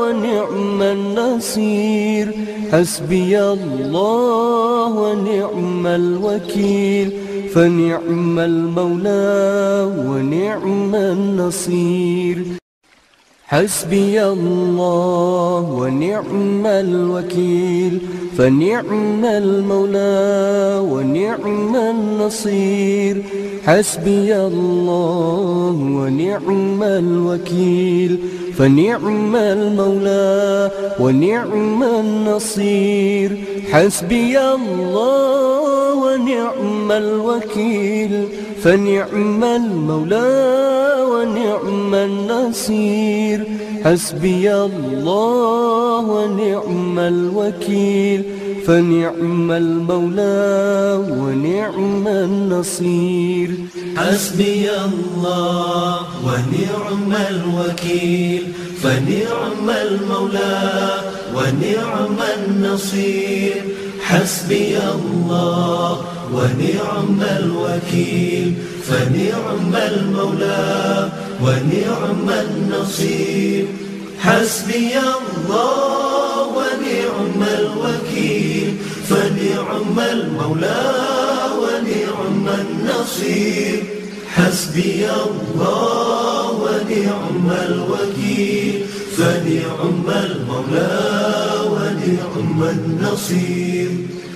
ونعم 0.00 0.82
النصير. 0.82 2.31
حسبي 2.72 3.40
الله 3.40 4.90
ونعم 5.04 5.86
الوكيل 5.86 7.12
فنعم 7.54 8.38
المولى 8.38 9.36
ونعم 10.08 10.94
النصير. 10.94 12.36
حسبي 13.44 14.24
الله 14.24 15.60
ونعم 15.80 16.66
الوكيل 16.66 17.94
فنعم 18.38 19.24
المولى 19.24 20.78
ونعم 20.90 21.76
النصير. 21.76 23.22
حسبي 23.66 24.36
الله 24.36 25.76
ونعم 25.78 26.82
الوكيل. 26.82 28.18
فنعم 28.58 29.36
المولى 29.36 30.70
ونعم 31.00 31.82
النصير. 31.82 33.36
حسبي 33.72 34.38
الله 34.40 35.94
ونعم 35.94 36.92
الوكيل. 36.92 38.28
فنعم 38.62 39.44
المولى 39.44 40.96
ونعم 41.12 41.94
النصير. 41.94 43.46
حسبي 43.84 44.54
الله 44.54 46.00
ونعم 46.00 46.98
الوكيل 46.98 48.22
فنعم 48.66 49.50
المولى 49.52 51.04
ونعم 51.10 52.08
النصير. 52.08 53.50
حسبي 53.96 54.70
الله 54.70 55.96
ونعم 56.26 57.12
الوكيل 57.30 58.42
فنعم 58.82 59.70
المولى 59.70 60.60
ونعم 61.36 62.18
النصير. 62.38 63.62
حسبي 64.00 64.76
الله 64.78 66.00
ونعم 66.34 67.20
الوكيل 67.38 68.54
فنعم 68.82 69.74
المولى 69.74 71.08
ونعم 71.42 72.30
النصير. 72.30 73.66
حسبي 74.20 74.92
الله 74.98 76.46
ونعم 76.46 77.42
الوكيل. 77.42 78.76
فنعم 79.08 80.00
المولى 80.00 80.92
ونعم 81.58 82.48
النصير. 82.48 83.82
حسبي 84.28 85.06
الله 85.10 86.50
ونعم 86.50 87.50
الوكيل. 87.68 88.86
فنعم 89.16 90.04
المولى 90.24 91.51
ونعم 92.02 92.62
النصير. 92.62 93.88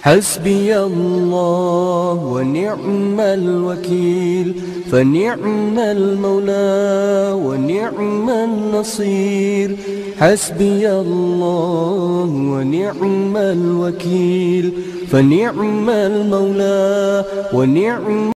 حسبي 0.03 0.79
الله 0.79 2.15
ونعم 2.15 3.21
الوكيل 3.21 4.55
فنعم 4.93 5.79
المولى 5.79 7.33
ونعم 7.35 8.31
النصير. 8.31 9.77
حسبي 10.19 10.91
الله 10.91 12.31
ونعم 12.53 13.37
الوكيل 13.37 14.73
فنعم 15.11 15.91
المولى 15.91 17.25
ونعم 17.53 18.36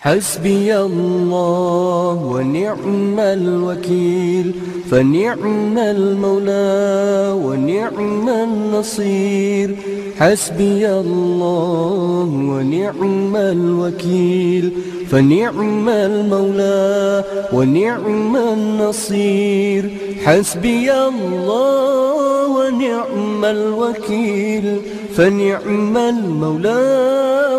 حسبي 0.00 0.76
الله 0.76 2.14
ونعم 2.32 3.20
الوكيل 3.20 4.54
فنعم 4.90 5.78
المولى 5.78 7.32
ونعم 7.44 8.28
النصير. 8.28 9.76
حسبي 10.18 10.88
الله 10.88 12.28
ونعم 12.52 13.36
الوكيل 13.36 14.72
فنعم 15.10 15.88
المولى 15.88 17.24
ونعم 17.52 18.36
النصير. 18.36 19.90
حسبي 20.24 20.92
الله 20.92 22.46
ونعم 22.56 23.44
الوكيل 23.44 24.80
فنعم 25.16 25.96
المولى 25.96 26.86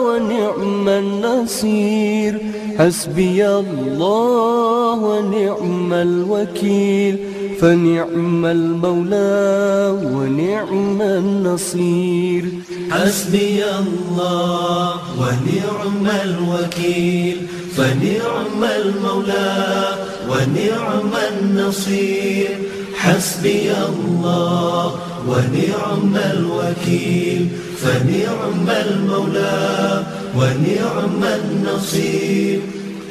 ونعم 0.08 0.90
النصير. 0.90 2.42
حسبي 2.78 3.48
الله 3.48 5.00
ونعم 5.04 5.94
الوكيل 5.94 7.18
فنعم 7.62 8.46
المولى 8.46 9.90
ونعم 10.04 11.02
النصير. 11.02 12.46
حسبي 12.92 13.64
الله 13.80 14.92
ونعم 15.20 16.08
الوكيل. 16.24 17.48
فنعم 17.78 18.64
المولى 18.64 19.96
ونعم 20.30 21.12
النصير. 21.32 22.58
حسبي 22.96 23.72
الله 23.72 24.96
ونعم 25.28 26.16
الوكيل. 26.16 27.48
فنعم 27.82 28.70
المولى 28.70 30.04
ونعم 30.36 31.24
النصير. 31.24 32.60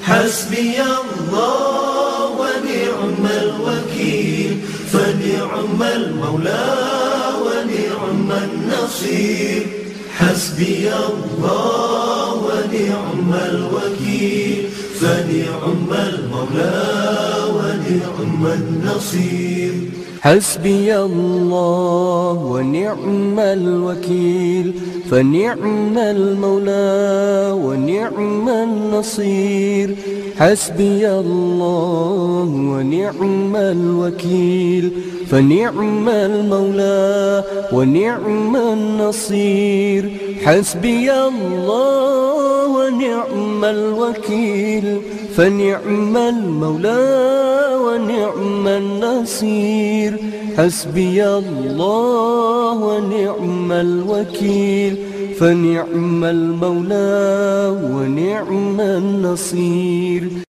حسبي 0.03 0.75
الله 0.81 2.06
ونعم 2.97 3.27
الوكيل 3.27 4.61
فنعم 4.93 5.83
المولى 5.83 6.75
ونعم 7.45 8.31
النصير. 8.33 9.67
حسبي 10.17 10.91
الله 10.95 12.35
ونعم 12.35 13.33
الوكيل 13.51 14.69
فنعم 15.01 15.91
المولى 16.09 16.85
ونعم 17.57 18.47
النصير. 18.47 19.73
حسبي 20.21 20.97
الله 20.97 22.33
ونعم 22.53 23.39
الوكيل 23.39 24.75
فنعم 25.11 25.99
المولى 25.99 27.53
ونعم 27.65 28.49
النصير. 28.49 29.97
حسبي 30.39 31.11
الله 31.11 32.49
ونعم 32.73 33.57
الوكيل 33.57 34.93
فنعم 35.31 36.09
المولى 36.09 37.45
ونعم 37.73 38.57
النصير. 38.57 40.11
حسبي 40.45 41.13
الله 41.13 42.67
ونعم 42.77 43.65
الوكيل 43.65 45.01
فنعم 45.37 46.17
المولى 46.17 47.27
ونعم 47.87 48.67
النصير. 48.69 50.06
حسبي 50.59 51.27
الله 51.27 52.75
ونعم 52.75 53.73
الوكيل. 53.73 54.97
فنعم 55.41 56.25
المولى 56.25 57.77
ونعم 57.93 58.81
النصير. 58.81 60.46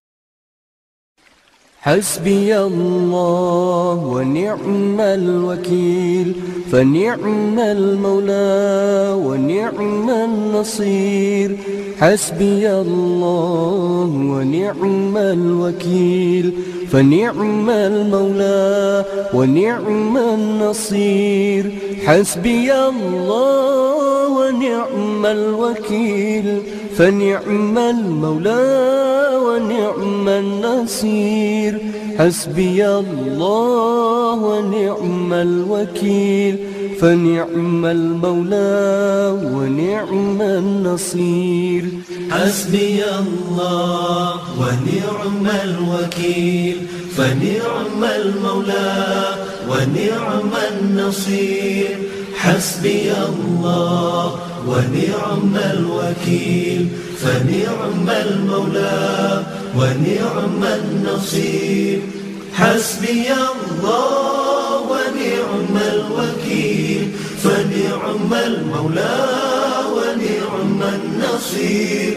حسبي 1.88 2.58
الله 2.58 3.94
ونعم 4.12 5.00
الوكيل 5.00 6.32
فنعم 6.72 7.58
المولى 7.58 9.16
ونعم 9.24 10.10
النصير. 10.10 11.56
حسبي 12.00 12.70
الله 12.70 14.10
ونعم 14.32 15.16
الوكيل 15.16 16.52
فنعم 16.92 17.70
المولى 17.70 19.04
ونعم 19.34 20.16
النصير. 20.16 21.72
حسبي 22.06 22.72
الله 22.72 24.28
ونعم 24.38 25.26
الوكيل 25.26 26.62
فنعم 26.98 27.78
المولى 27.78 29.30
ونعم 29.44 30.28
النصير. 30.28 31.78
حسبي 32.18 32.88
الله 32.88 34.32
ونعم 34.32 35.32
الوكيل. 35.32 36.56
فنعم 37.00 37.86
المولى 37.86 39.38
ونعم 39.54 40.42
النصير. 40.42 41.84
حسبي 42.30 43.04
الله 43.20 44.30
ونعم 44.58 45.46
الوكيل. 45.64 46.86
فنعم 47.16 48.04
المولى 48.04 49.34
ونعم 49.68 50.50
النصير. 50.72 51.98
حسبي 52.36 53.12
الله 53.12 54.32
ونعم 54.68 55.56
الوكيل 55.56 56.88
فنعم 57.18 58.08
المولى 58.10 59.42
ونعم 59.76 60.62
النصير 60.64 62.00
حسبي 62.54 63.26
الله 63.32 64.80
ونعم 64.90 65.76
الوكيل 65.94 67.08
فنعم 67.42 68.34
المولى 68.34 69.16
ونعم 69.96 70.80
النصير 70.82 72.16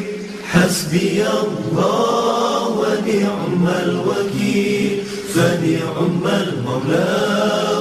حسبي 0.51 1.23
الله 1.27 2.67
ونعم 2.67 3.67
الوكيل 3.83 5.03
فنعم 5.33 6.23
المولى 6.25 7.17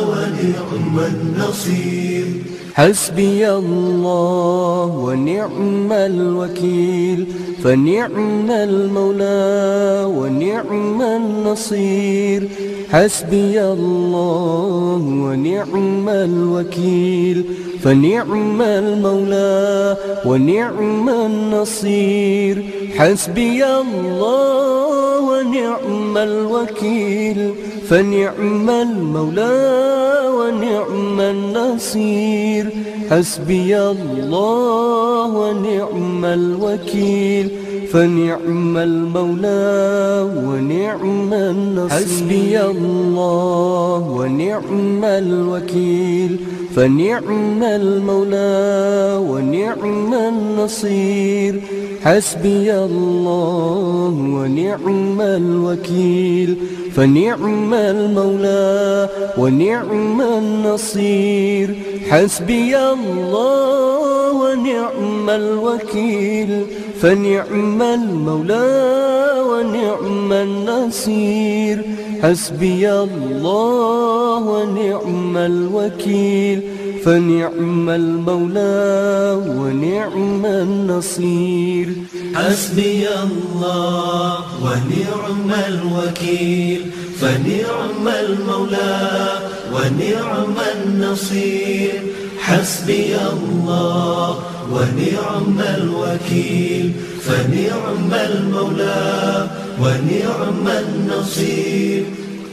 ونعم 0.09 0.99
النصير 0.99 2.27
حسبي 2.75 3.51
الله 3.51 4.87
ونعم 5.05 5.93
الوكيل 5.93 7.27
فنعم 7.65 8.51
المولى 8.51 10.05
ونعم 10.17 11.03
النصير. 11.03 12.49
حسبي 12.91 13.63
الله 13.63 15.03
ونعم 15.27 16.09
الوكيل 16.09 17.45
فنعم 17.83 18.63
المولى 18.63 19.97
ونعم 20.27 21.09
النصير. 21.09 22.65
حسبي 22.99 23.65
الله 23.65 25.21
ونعم 25.31 26.17
الوكيل 26.17 27.55
فنعم 27.91 28.71
المولى 28.71 30.23
ونعم 30.27 31.21
النصير. 31.21 32.71
حسبي 33.11 33.79
الله 33.79 35.27
ونعم 35.27 36.25
الوكيل. 36.25 37.51
فنعم 37.87 38.77
المولى 38.77 40.31
ونعم 40.47 41.33
النصير. 41.33 41.99
حسبي 41.99 42.61
الله 42.61 43.99
ونعم 44.17 45.05
الوكيل. 45.05 46.37
فنعم 46.77 47.63
المولى 47.63 49.17
ونعم 49.31 50.15
النصير. 50.15 51.61
حسبي 52.05 52.75
الله 52.75 54.15
ونعم 54.35 55.21
الوكيل. 55.21 56.57
فنعم 56.97 57.75
المولى 57.75 59.09
ونعم 59.39 60.21
النصير. 60.21 61.75
حسبي 62.11 62.77
الله 62.77 64.33
ونعم 64.33 65.31
الوكيل. 65.31 66.67
فنعم 67.01 67.70
المولى 67.79 69.35
ونعم 69.51 70.33
النصير. 70.33 71.85
حسبي 72.23 72.93
الله 72.93 74.39
ونعم 74.39 75.37
الوكيل. 75.37 76.61
فنعم 77.05 77.91
المولى 77.91 79.43
ونعم 79.49 80.47
النصير. 80.47 81.89
حسبي 82.35 83.07
الله 83.23 84.35
ونعم 84.63 85.51
الوكيل. 85.69 86.91
فنعم 87.21 88.09
المولى 88.09 89.29
ونعم 89.75 90.55
النصير. 90.77 92.03
حسبي 92.39 93.17
الله 93.33 94.39
ونعم 94.73 95.61
الوكيل. 95.61 96.93
فنعم 97.25 98.13
المولى 98.15 99.49
ونعم 99.81 100.67
النصير. 100.69 102.05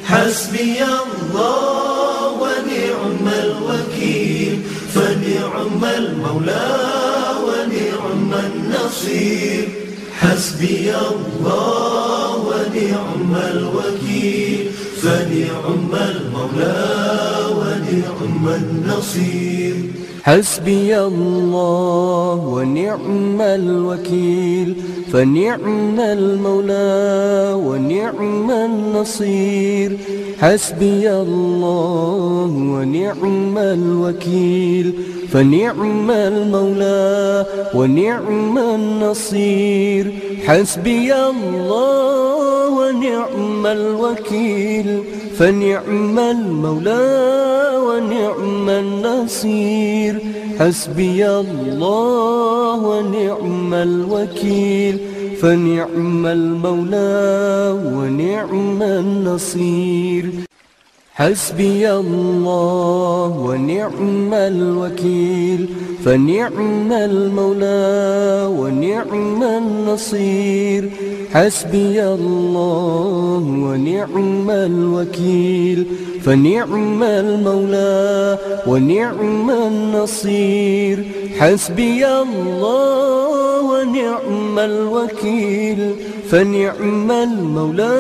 حسبي 0.06 0.78
الله 0.84 2.32
ونعم 2.42 3.26
الوكيل 3.44 4.62
فنعم 4.94 5.84
المولى 5.98 6.70
ونعم 7.48 8.32
النصير. 8.34 9.68
حسبي 10.20 10.92
الله 11.12 12.36
ونعم 12.50 13.34
الوكيل 13.52 14.72
فنعم 15.02 15.92
المولى 16.12 16.86
ونعم 17.60 18.46
النصير. 18.48 19.76
حسبي 20.28 21.00
الله 21.00 22.36
ونعم 22.36 23.42
الوكيل 23.42 24.76
فنعم 25.14 26.00
المولى 26.00 27.54
ونعم 27.56 28.52
النصير. 28.52 29.98
حسبي 30.40 31.12
الله 31.12 32.52
ونعم 32.74 33.58
الوكيل 33.58 34.94
فنعم 35.32 36.12
المولى 36.12 37.46
ونعم 37.76 38.58
النصير. 38.58 40.14
حسبي 40.46 41.14
الله 41.16 42.70
ونعم 42.80 43.66
الوكيل 43.66 45.04
فنعم 45.38 46.20
المولى 46.20 47.38
ونعم 47.88 48.70
النصير. 48.70 50.17
حسبي 50.60 51.30
الله 51.30 52.80
ونعم 52.90 53.74
الوكيل 53.74 55.00
فنعم 55.42 56.26
المولى 56.26 57.76
ونعم 57.96 58.84
النصير. 58.84 60.26
حسبي 61.14 61.92
الله 61.92 63.30
ونعم 63.48 64.34
الوكيل 64.34 65.70
فنعم 66.06 66.92
المولى 66.92 68.48
ونعم 68.60 69.44
النصير. 69.44 70.90
حسبي 71.38 72.04
الله 72.04 73.44
ونعم 73.66 74.50
الوكيل 74.50 75.86
فنعم 76.24 77.04
المولى 77.04 78.38
ونعم 78.68 79.50
النصير. 79.50 81.06
حسبي 81.40 82.08
الله 82.08 83.62
ونعم 83.72 84.60
الوكيل 84.60 85.96
فنعم 86.30 87.12
المولى 87.12 88.00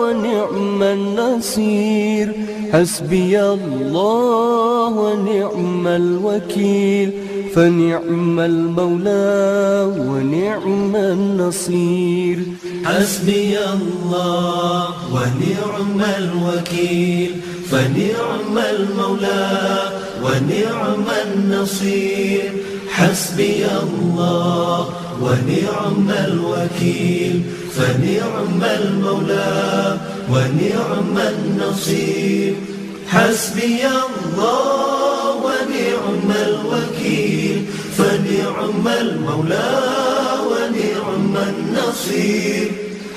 ونعم 0.00 0.82
النصير. 0.82 2.32
حسبي 2.72 3.40
الله 3.40 4.88
ونعم 4.88 5.86
الوكيل 5.86 7.12
فنعم 7.54 8.40
المولى 8.40 9.94
ونعم 9.98 10.96
النصير. 10.96 12.38
حسبي 12.84 13.58
الله 13.58 14.84
ونعم 15.12 16.00
الوكيل. 16.18 17.30
فنعم 17.70 18.58
المولى 18.58 19.80
ونعم 20.22 21.04
النصير. 21.26 22.52
حسبي 22.90 23.64
الله 23.82 24.88
ونعم 25.22 26.10
الوكيل. 26.10 27.42
فنعم 27.76 28.62
المولى 28.62 29.96
ونعم 30.30 31.18
النصير. 31.18 32.54
حسبي 33.08 33.86
الله 33.86 35.17
ونعم 35.78 36.30
الوكيل 36.46 37.64
فنعم 37.98 38.88
المولى 38.88 39.80
ونعم 40.50 41.34
النصير. 41.36 42.70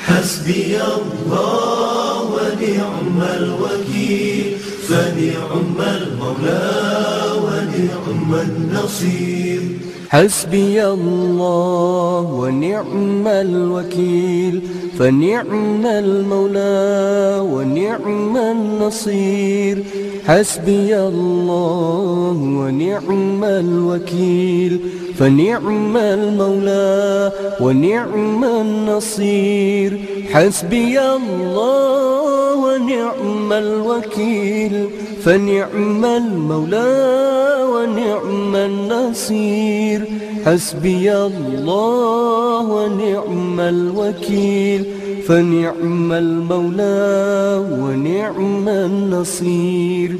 حسبي 0.06 0.78
الله 0.82 2.22
ونعم 2.22 3.22
الوكيل 3.22 4.58
فنعم 4.88 5.80
المولى 5.80 6.72
ونعم 7.46 8.32
النصير. 8.36 9.62
حسبي 10.12 10.86
الله 10.86 12.22
ونعم 12.42 13.28
الوكيل 13.28 14.62
فنعم 15.00 15.86
المولى 15.86 17.40
ونعم 17.54 18.38
النصير. 18.38 19.84
حسبي 20.28 21.00
الله 21.00 22.38
ونعم 22.60 23.44
الوكيل 23.44 24.80
فنعم 25.20 25.98
المولى 25.98 27.32
ونعم 27.62 28.44
النصير. 28.44 29.92
حسبي 30.32 31.00
الله 31.00 32.56
ونعم 32.66 33.54
الوكيل 33.54 34.90
فنعم 35.24 36.06
المولى 36.06 37.22
ونعم 37.74 38.56
النصير. 38.56 40.01
حسبي 40.46 41.14
الله 41.14 42.66
ونعم 42.70 43.60
الوكيل 43.60 44.86
فنعم 45.28 46.12
المولى 46.12 47.66
ونعم 47.82 48.70
النصير. 48.70 50.12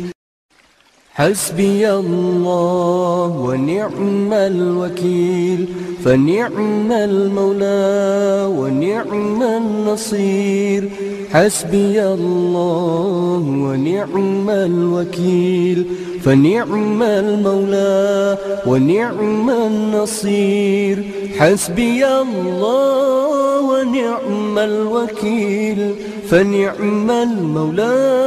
حسبي 1.14 1.92
الله 1.92 3.28
ونعم 3.46 4.34
الوكيل 4.34 5.68
فنعم 6.04 6.92
المولى 6.92 8.48
ونعم 8.58 9.44
النصير. 9.44 10.90
حسبي 11.32 12.04
الله 12.04 13.44
ونعم 13.66 14.50
الوكيل 14.50 15.86
فنعم 16.26 17.04
المولى 17.04 18.38
ونعم 18.66 19.50
النصير. 19.50 21.04
حسبي 21.38 22.08
الله 22.08 23.62
ونعم 23.62 24.60
الوكيل. 24.60 25.96
فنعم 26.30 27.12
المولى 27.12 28.22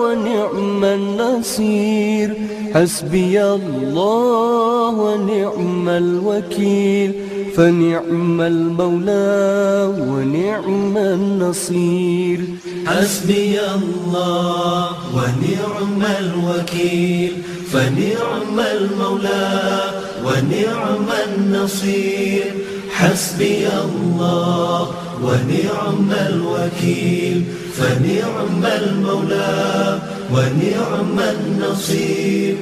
ونعم 0.00 0.84
النصير. 0.84 2.34
حسبي 2.74 3.42
الله 3.42 4.88
ونعم 4.88 5.88
الوكيل 5.88 7.12
فنعم 7.56 8.40
المولى 8.40 9.94
ونعم 10.10 10.96
النصير. 10.96 12.40
حسبي 12.86 13.60
الله 13.78 14.88
ونعم 15.14 16.02
الوكيل 16.20 17.32
فنعم 17.72 18.58
المولى 18.60 19.80
ونعم 20.26 21.08
النصير. 21.28 22.54
حسبي 22.90 23.66
الله 23.84 24.88
ونعم 25.22 26.10
الوكيل 26.28 27.44
فنعم 27.76 28.64
المولى 28.64 30.13
ونعم 30.32 31.18
النصير. 31.20 32.56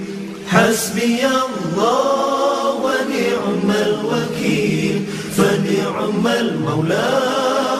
حسبي 0.48 1.20
الله 1.26 2.74
ونعم 2.74 3.70
الوكيل. 3.86 5.04
فنعم 5.36 6.26
المولى 6.26 7.20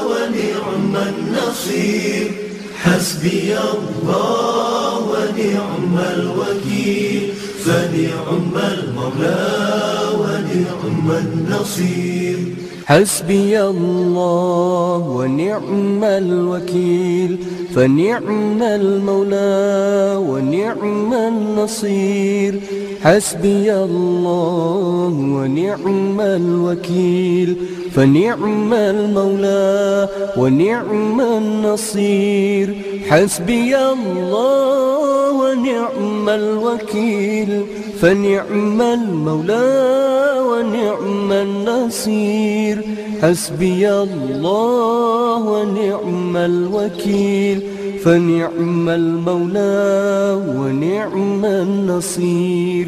ونعم 0.07 0.97
النصير. 0.97 2.31
حسبي 2.77 3.59
الله 3.59 4.99
ونعم 4.99 5.99
الوكيل. 5.99 7.33
فنعم 7.65 8.53
المولى 8.57 9.49
ونعم 10.19 11.11
النصير. 11.11 12.39
حسبي 12.87 13.63
الله 13.63 15.09
ونعم 15.09 16.05
الوكيل 16.05 17.39
فنعم 17.75 18.63
المولى 18.63 20.17
ونعم 20.29 21.15
النصير. 21.15 22.61
حسبي 23.03 23.75
الله 23.75 25.15
ونعم 25.37 26.21
الوكيل 26.21 27.57
فنعم 27.95 28.73
المولى 28.73 30.09
ونعم 30.37 31.21
النصير. 31.21 32.75
حسبي 33.09 33.77
الله 33.77 35.31
ونعم 35.33 36.29
الوكيل 36.29 37.67
فنعم 38.01 38.83
المولى 38.83 39.93
ونعم 40.51 41.33
النصير. 41.33 42.82
حسبي 43.23 43.91
الله 43.91 45.41
ونعم 45.55 46.37
الوكيل 46.37 47.59
فنعم 48.05 48.89
المولى 48.89 49.87
ونعم 50.59 51.45
النصير. 51.45 52.87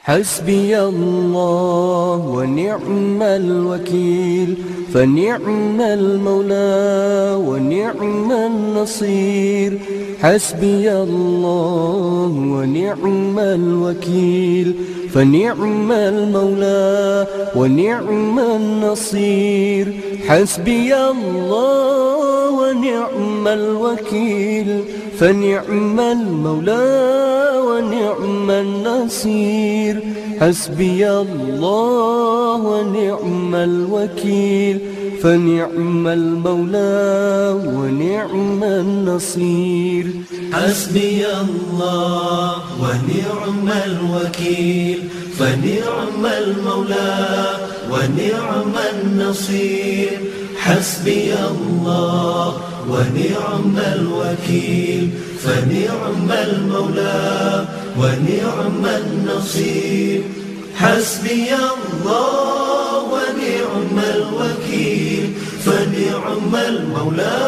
حسبي 0.00 0.80
الله 0.80 2.16
ونعم 2.36 3.22
الوكيل 3.22 4.50
فنعم 4.94 5.80
المولى 5.80 7.34
ونعم 7.46 8.32
النصير. 8.32 9.78
حسبي 10.22 10.92
الله 10.92 12.32
ونعم 12.34 13.38
الوكيل. 13.38 14.74
فنعم 15.14 15.92
المولى 15.92 17.26
ونعم 17.56 18.38
النصير. 18.38 19.92
حسبي 20.26 20.94
الله 20.96 22.50
ونعم 22.50 23.48
الوكيل. 23.48 24.84
فنعم 25.20 26.00
المولى 26.00 27.52
ونعم 27.68 28.50
النصير. 28.50 30.02
حسبي 30.40 31.10
الله 31.10 32.56
ونعم 32.56 33.54
الوكيل. 33.54 34.78
فنعم 35.22 36.08
المولى 36.08 37.60
ونعم 37.66 38.64
النصير. 38.64 40.06
حسبي 40.52 41.26
الله 41.26 42.52
ونعم 42.80 43.68
الوكيل. 43.86 45.08
فنعم 45.38 46.26
المولى 46.26 47.46
ونعم 47.90 48.72
النصير. 48.94 50.20
حسبي 50.68 51.32
الله 51.34 52.60
ونعم 52.88 53.76
الوكيل 53.78 55.10
فنعم 55.42 56.30
المولى 56.32 57.64
ونعم 57.98 58.84
النصير. 58.86 60.22
حسبي 60.76 61.48
الله 61.54 63.02
ونعم 63.12 63.96
الوكيل 64.14 65.32
فنعم 65.64 66.54
المولى 66.68 67.40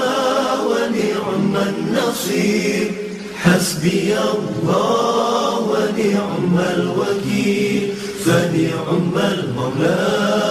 ونعم 0.71 1.55
النصير. 1.57 2.91
حسبي 3.37 4.15
الله 4.35 5.59
ونعم 5.73 6.57
الوكيل 6.77 7.93
فنعم 8.25 9.15
المولى 9.33 10.50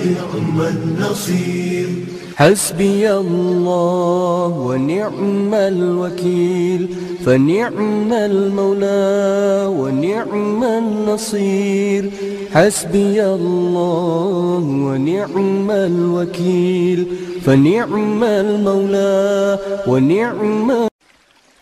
ونعم 0.00 0.60
النصير. 0.60 1.88
حسبي 2.36 3.12
الله 3.12 4.48
ونعم 4.66 5.54
الوكيل 5.54 6.88
فنعم 7.26 8.12
المولى 8.12 9.66
ونعم 9.80 10.64
النصير. 10.64 12.10
حسبي 12.52 13.24
الله 13.24 14.64
ونعم 14.86 15.70
الوكيل 15.70 17.06
فنعم 17.44 18.24
المولى 18.24 19.58
ونعم 19.86 20.88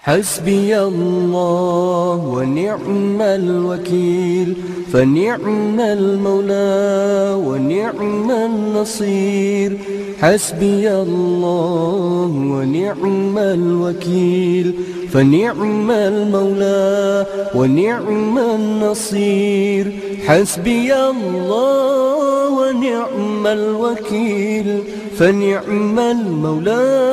حسبي 0.01 0.78
الله 0.78 2.16
ونعم 2.34 3.20
الوكيل 3.20 4.57
فنعم 4.93 5.80
المولى 5.80 7.34
ونعم 7.47 8.30
النصير. 8.30 9.78
حسبي 10.20 10.91
الله 10.93 12.30
ونعم 12.34 13.39
الوكيل. 13.39 14.74
فنعم 15.12 15.91
المولى 15.91 17.26
ونعم 17.55 18.39
النصير. 18.39 19.93
حسبي 20.26 20.95
الله 20.95 22.49
ونعم 22.49 23.47
الوكيل. 23.47 24.82
فنعم 25.18 25.99
المولى 25.99 27.09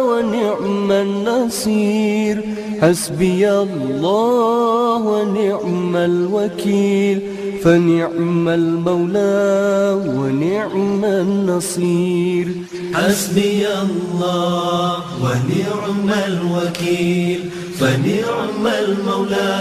ونعم 0.00 0.92
النصير. 0.92 2.44
حسبي 2.80 3.50
الله 3.50 4.96
ونعم 4.96 5.96
الوكيل 5.96 7.20
فنعم 7.64 8.48
المولى 8.48 10.00
ونعم 10.16 11.04
النصير. 11.04 12.46
حسبي 12.94 13.66
الله 13.84 14.92
ونعم 15.24 16.08
الوكيل 16.28 17.40
فنعم 17.78 18.64
المولى 18.66 19.60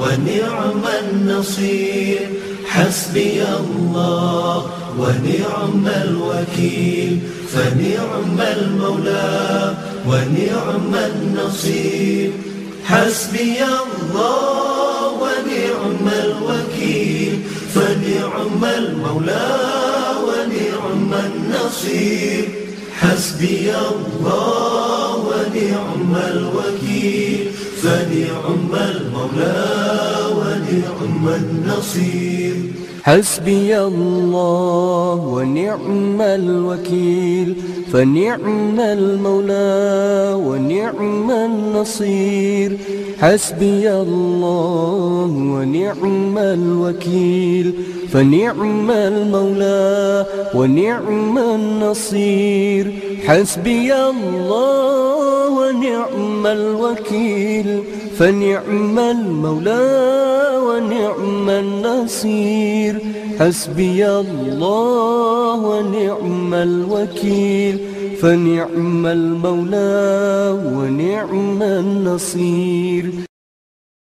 ونعم 0.00 0.84
النصير. 1.02 2.28
حسبي 2.66 3.42
الله 3.60 4.66
ونعم 4.98 5.84
الوكيل 5.86 7.20
فنعم 7.58 8.38
المولى 8.40 9.74
ونعم 10.06 10.94
النصير. 10.94 12.30
حسبي 12.84 13.58
الله 13.64 15.08
ونعم 15.22 16.06
الوكيل 16.24 17.42
فنعم 17.74 18.64
المولى 18.64 19.50
ونعم 20.26 21.10
النصير. 21.30 22.44
حسبي 23.00 23.74
الله 23.90 25.16
ونعم 25.28 26.12
الوكيل 26.34 27.50
فنعم 27.82 28.72
المولى 28.90 29.66
ونعم 30.38 31.24
النصير. 31.28 32.56
حسبي 33.08 33.78
الله 33.78 35.14
ونعم 35.34 36.20
الوكيل 36.20 37.56
فنعم 37.92 38.80
المولى 38.80 40.34
ونعم 40.46 41.30
النصير. 41.30 42.78
حسبي 43.20 43.92
الله 43.92 45.30
ونعم 45.54 46.38
الوكيل 46.38 47.74
فنعم 48.12 48.90
المولى 48.90 50.26
ونعم 50.54 51.38
النصير. 51.38 52.92
حسبي 53.26 53.94
الله 53.94 55.48
ونعم 55.58 56.46
الوكيل 56.46 57.82
فنعم 58.18 58.98
المولى 58.98 60.18
ونعم 60.68 61.50
النصير. 61.50 62.97
حسبي 63.38 64.08
الله 64.08 65.56
ونعم 65.56 66.54
الوكيل 66.54 67.78
فنعم 68.20 69.06
المولى 69.06 70.04
ونعم 70.74 71.62
النصير. 71.62 73.27